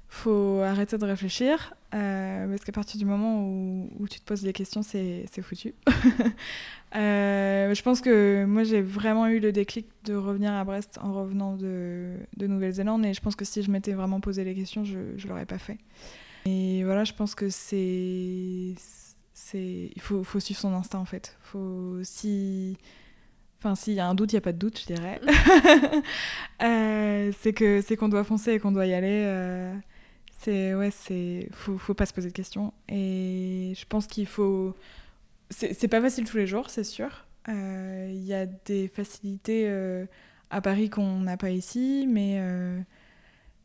faut 0.09 0.61
arrêter 0.63 0.97
de 0.97 1.05
réfléchir, 1.05 1.75
euh, 1.93 2.47
parce 2.47 2.65
qu'à 2.65 2.71
partir 2.71 2.97
du 2.99 3.05
moment 3.05 3.43
où, 3.43 3.89
où, 3.99 4.07
tu 4.07 4.19
te 4.19 4.25
poses 4.25 4.41
des 4.41 4.53
questions, 4.53 4.81
c'est 4.81 5.41
foutu. 5.41 5.75
euh, 6.95 7.73
je 7.73 7.81
pense 7.83 8.01
que 8.01 8.43
moi, 8.45 8.63
j'ai 8.63 8.81
vraiment 8.81 9.27
eu 9.27 9.39
le 9.39 9.51
déclic 9.51 9.87
de 10.05 10.15
revenir 10.15 10.51
à 10.51 10.63
Brest 10.63 10.99
en 11.01 11.13
revenant 11.13 11.55
de, 11.55 12.15
de 12.37 12.47
Nouvelle-Zélande, 12.47 13.05
et 13.05 13.13
je 13.13 13.21
pense 13.21 13.35
que 13.35 13.45
si 13.45 13.61
je 13.61 13.69
m'étais 13.69 13.93
vraiment 13.93 14.19
posé 14.19 14.43
les 14.43 14.55
questions, 14.55 14.83
je 14.83 14.97
ne 14.97 15.27
l'aurais 15.27 15.45
pas 15.45 15.59
fait. 15.59 15.77
Et 16.45 16.83
voilà, 16.83 17.03
je 17.03 17.13
pense 17.13 17.35
que 17.35 17.49
c'est... 17.49 18.73
Il 19.53 20.01
faut, 20.01 20.23
faut 20.23 20.39
suivre 20.39 20.59
son 20.59 20.73
instinct, 20.73 20.99
en 20.99 21.05
fait. 21.05 21.37
Faut, 21.41 21.99
si... 22.03 22.77
Enfin, 23.59 23.75
s'il 23.75 23.93
y 23.93 23.99
a 23.99 24.07
un 24.07 24.15
doute, 24.15 24.31
il 24.31 24.35
n'y 24.35 24.39
a 24.39 24.41
pas 24.41 24.53
de 24.53 24.57
doute, 24.57 24.79
je 24.79 24.85
dirais. 24.93 25.19
euh, 26.63 27.31
c'est 27.37 27.97
qu'on 27.97 28.09
doit 28.09 28.23
foncer 28.23 28.53
et 28.53 28.59
qu'on 28.59 28.71
doit 28.71 28.85
y 28.85 28.93
aller. 28.93 29.73
Euh, 30.47 30.71
c'est 30.71 30.75
ouais, 30.75 30.91
c'est 30.91 31.49
faut, 31.51 31.77
faut 31.77 31.93
pas 31.93 32.05
se 32.05 32.13
poser 32.13 32.29
de 32.29 32.33
questions. 32.33 32.73
Et 32.87 33.73
je 33.75 33.85
pense 33.85 34.07
qu'il 34.07 34.27
faut. 34.27 34.75
C'est 35.51 35.87
pas 35.87 36.01
facile 36.01 36.25
tous 36.25 36.37
les 36.37 36.47
jours, 36.47 36.69
c'est 36.69 36.83
sûr. 36.83 37.25
Il 37.47 37.53
euh, 37.53 38.11
y 38.11 38.33
a 38.33 38.45
des 38.45 38.87
facilités 38.87 39.65
euh, 39.67 40.05
à 40.51 40.61
Paris 40.61 40.89
qu'on 40.89 41.19
n'a 41.21 41.37
pas 41.37 41.49
ici, 41.49 42.05
mais 42.07 42.37
euh, 42.39 42.79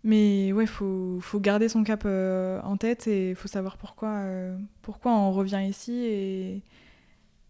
mais 0.04 0.52
ouais, 0.52 0.66
faut 0.66 1.18
faut 1.20 1.40
garder 1.40 1.68
son 1.68 1.84
cap 1.84 2.06
en 2.06 2.76
tête 2.78 3.06
et 3.08 3.30
il 3.30 3.36
faut 3.36 3.48
savoir 3.48 3.76
pourquoi 3.78 4.24
pourquoi 4.82 5.12
on 5.12 5.32
revient 5.32 5.66
ici 5.68 5.92
et 5.92 6.62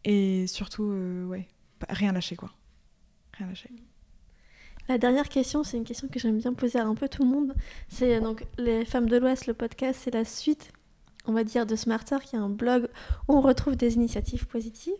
et 0.04 0.46
surtout 0.46 0.84
ouais, 1.28 1.48
rien 1.88 2.12
lâcher 2.12 2.36
quoi, 2.36 2.50
rien 3.38 3.48
lâcher. 3.48 3.70
La 4.88 4.98
dernière 4.98 5.28
question, 5.28 5.64
c'est 5.64 5.78
une 5.78 5.84
question 5.84 6.08
que 6.08 6.18
j'aime 6.18 6.38
bien 6.38 6.52
poser 6.52 6.78
à 6.78 6.84
un 6.84 6.94
peu 6.94 7.08
tout 7.08 7.22
le 7.22 7.28
monde. 7.28 7.54
C'est 7.88 8.20
donc 8.20 8.44
Les 8.58 8.84
Femmes 8.84 9.08
de 9.08 9.16
l'Ouest, 9.16 9.46
le 9.46 9.54
podcast, 9.54 10.00
c'est 10.04 10.12
la 10.12 10.26
suite, 10.26 10.72
on 11.26 11.32
va 11.32 11.42
dire, 11.42 11.64
de 11.64 11.74
Smarter, 11.74 12.18
qui 12.22 12.36
est 12.36 12.38
un 12.38 12.50
blog 12.50 12.88
où 13.28 13.34
on 13.34 13.40
retrouve 13.40 13.76
des 13.76 13.94
initiatives 13.94 14.46
positives. 14.46 14.92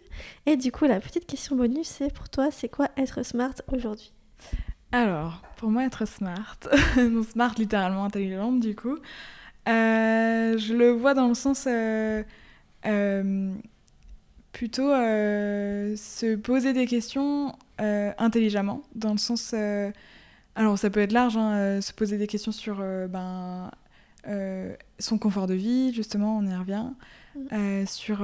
Et 0.46 0.56
du 0.56 0.72
coup, 0.72 0.86
la 0.86 1.00
petite 1.00 1.26
question 1.26 1.54
bonus, 1.56 1.86
c'est 1.86 2.12
pour 2.12 2.30
toi, 2.30 2.50
c'est 2.50 2.70
quoi 2.70 2.88
être 2.96 3.22
smart 3.22 3.54
aujourd'hui? 3.72 4.12
Alors, 4.90 5.42
pour 5.56 5.70
moi, 5.70 5.84
être 5.84 6.06
smart, 6.06 6.58
smart 7.32 7.54
littéralement 7.58 8.04
intelligente 8.04 8.60
du 8.60 8.74
coup, 8.74 8.96
euh, 9.68 10.58
je 10.58 10.72
le 10.72 10.90
vois 10.90 11.14
dans 11.14 11.28
le 11.28 11.34
sens. 11.34 11.66
Euh, 11.66 12.22
euh, 12.86 13.52
plutôt 14.52 14.90
se 14.92 16.36
poser 16.36 16.72
des 16.72 16.86
questions 16.86 17.56
euh, 17.80 18.12
intelligemment, 18.18 18.82
dans 18.94 19.12
le 19.12 19.18
sens... 19.18 19.52
Euh, 19.54 19.90
alors 20.56 20.78
ça 20.78 20.88
peut 20.88 21.00
être 21.00 21.12
large, 21.12 21.36
hein, 21.36 21.54
euh, 21.54 21.80
se 21.80 21.92
poser 21.92 22.16
des 22.16 22.28
questions 22.28 22.52
sur 22.52 22.76
ben, 23.08 23.72
son 25.00 25.18
confort 25.18 25.48
de 25.48 25.54
vie, 25.54 25.92
justement, 25.92 26.38
on 26.38 26.46
y 26.46 26.54
revient. 26.54 26.86
Mm. 27.36 27.86
sur 27.86 28.20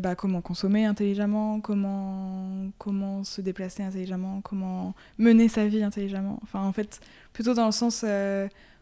bah, 0.00 0.14
comment 0.14 0.42
consommer 0.42 0.84
intelligemment, 0.84 1.60
comment, 1.62 2.68
comment 2.76 3.24
se 3.24 3.40
déplacer 3.40 3.82
intelligemment, 3.82 4.42
comment 4.42 4.94
mener 5.18 5.48
sa 5.48 5.66
vie 5.66 5.82
intelligemment. 5.82 6.38
Enfin, 6.42 6.60
en 6.60 6.72
fait, 6.72 7.00
plutôt 7.32 7.54
dans 7.54 7.64
le 7.64 7.72
sens 7.72 8.04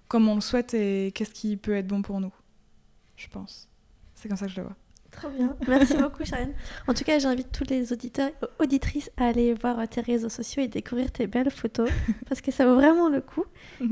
comment 0.09 0.33
on 0.33 0.37
le 0.37 0.41
souhaite 0.41 0.75
et 0.75 1.13
qu'est-ce 1.15 1.31
qui 1.31 1.57
peut 1.57 1.77
être 1.77 1.87
bon 1.87 2.03
pour 2.03 2.21
nous, 2.21 2.33
je 3.17 3.29
pense. 3.29 3.69
C'est 4.17 4.29
comme 4.29 4.37
ça 4.37 4.47
que 4.47 4.53
je 4.53 4.57
le 4.57 4.67
vois. 4.67 4.77
Trop 5.13 5.29
bien. 5.29 5.57
Merci 5.67 5.97
beaucoup, 5.97 6.25
Sharon. 6.25 6.53
En 6.87 6.95
tout 6.95 7.05
cas, 7.05 7.19
j'invite 7.19 7.51
tous 7.53 7.65
les 7.69 7.93
auditeurs 7.93 8.29
et 8.29 8.47
auditrices 8.63 9.11
à 9.17 9.27
aller 9.27 9.55
voir 9.55 9.89
tes 9.89 10.01
réseaux 10.01 10.29
sociaux 10.29 10.63
et 10.63 10.69
découvrir 10.69 11.11
tes 11.11 11.27
belles 11.27 11.51
photos 11.51 11.91
parce 12.29 12.41
que 12.41 12.51
ça 12.51 12.67
vaut 12.67 12.75
vraiment 12.75 13.09
le 13.09 13.21
coup. 13.21 13.45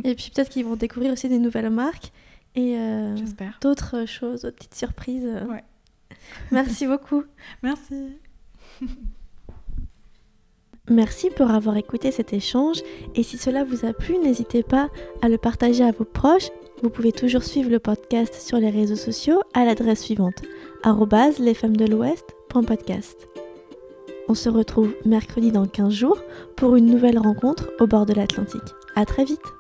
Et 0.05 0.15
puis 0.15 0.31
peut-être 0.35 0.49
qu'ils 0.49 0.65
vont 0.65 0.77
découvrir 0.77 1.13
aussi 1.13 1.29
des 1.29 1.39
nouvelles 1.39 1.71
marques 1.71 2.13
et 2.55 2.77
euh, 2.79 3.17
d'autres 3.61 4.07
choses, 4.07 4.43
d'autres 4.43 4.57
petites 4.57 4.75
surprises. 4.75 5.29
Ouais. 5.49 5.65
Merci 6.51 6.87
beaucoup. 6.87 7.25
Merci. 7.63 8.17
Merci 10.91 11.29
pour 11.29 11.51
avoir 11.51 11.77
écouté 11.77 12.11
cet 12.11 12.33
échange 12.33 12.79
et 13.15 13.23
si 13.23 13.37
cela 13.37 13.63
vous 13.63 13.85
a 13.85 13.93
plu, 13.93 14.17
n'hésitez 14.19 14.63
pas 14.63 14.89
à 15.21 15.29
le 15.29 15.37
partager 15.37 15.85
à 15.85 15.93
vos 15.93 16.05
proches. 16.05 16.49
Vous 16.83 16.89
pouvez 16.89 17.13
toujours 17.13 17.43
suivre 17.43 17.69
le 17.69 17.79
podcast 17.79 18.35
sur 18.35 18.57
les 18.59 18.71
réseaux 18.71 18.97
sociaux 18.97 19.43
à 19.53 19.67
l'adresse 19.67 20.03
suivante 20.03 20.43
lesfemmesdelouest.podcast. 21.39 23.29
On 24.29 24.35
se 24.35 24.49
retrouve 24.49 24.95
mercredi 25.05 25.51
dans 25.53 25.67
15 25.67 25.93
jours 25.93 26.23
pour 26.57 26.77
une 26.77 26.87
nouvelle 26.87 27.19
rencontre 27.19 27.71
au 27.81 27.87
bord 27.87 28.07
de 28.07 28.15
l'Atlantique. 28.15 28.75
À 28.95 29.05
très 29.05 29.25
vite 29.25 29.58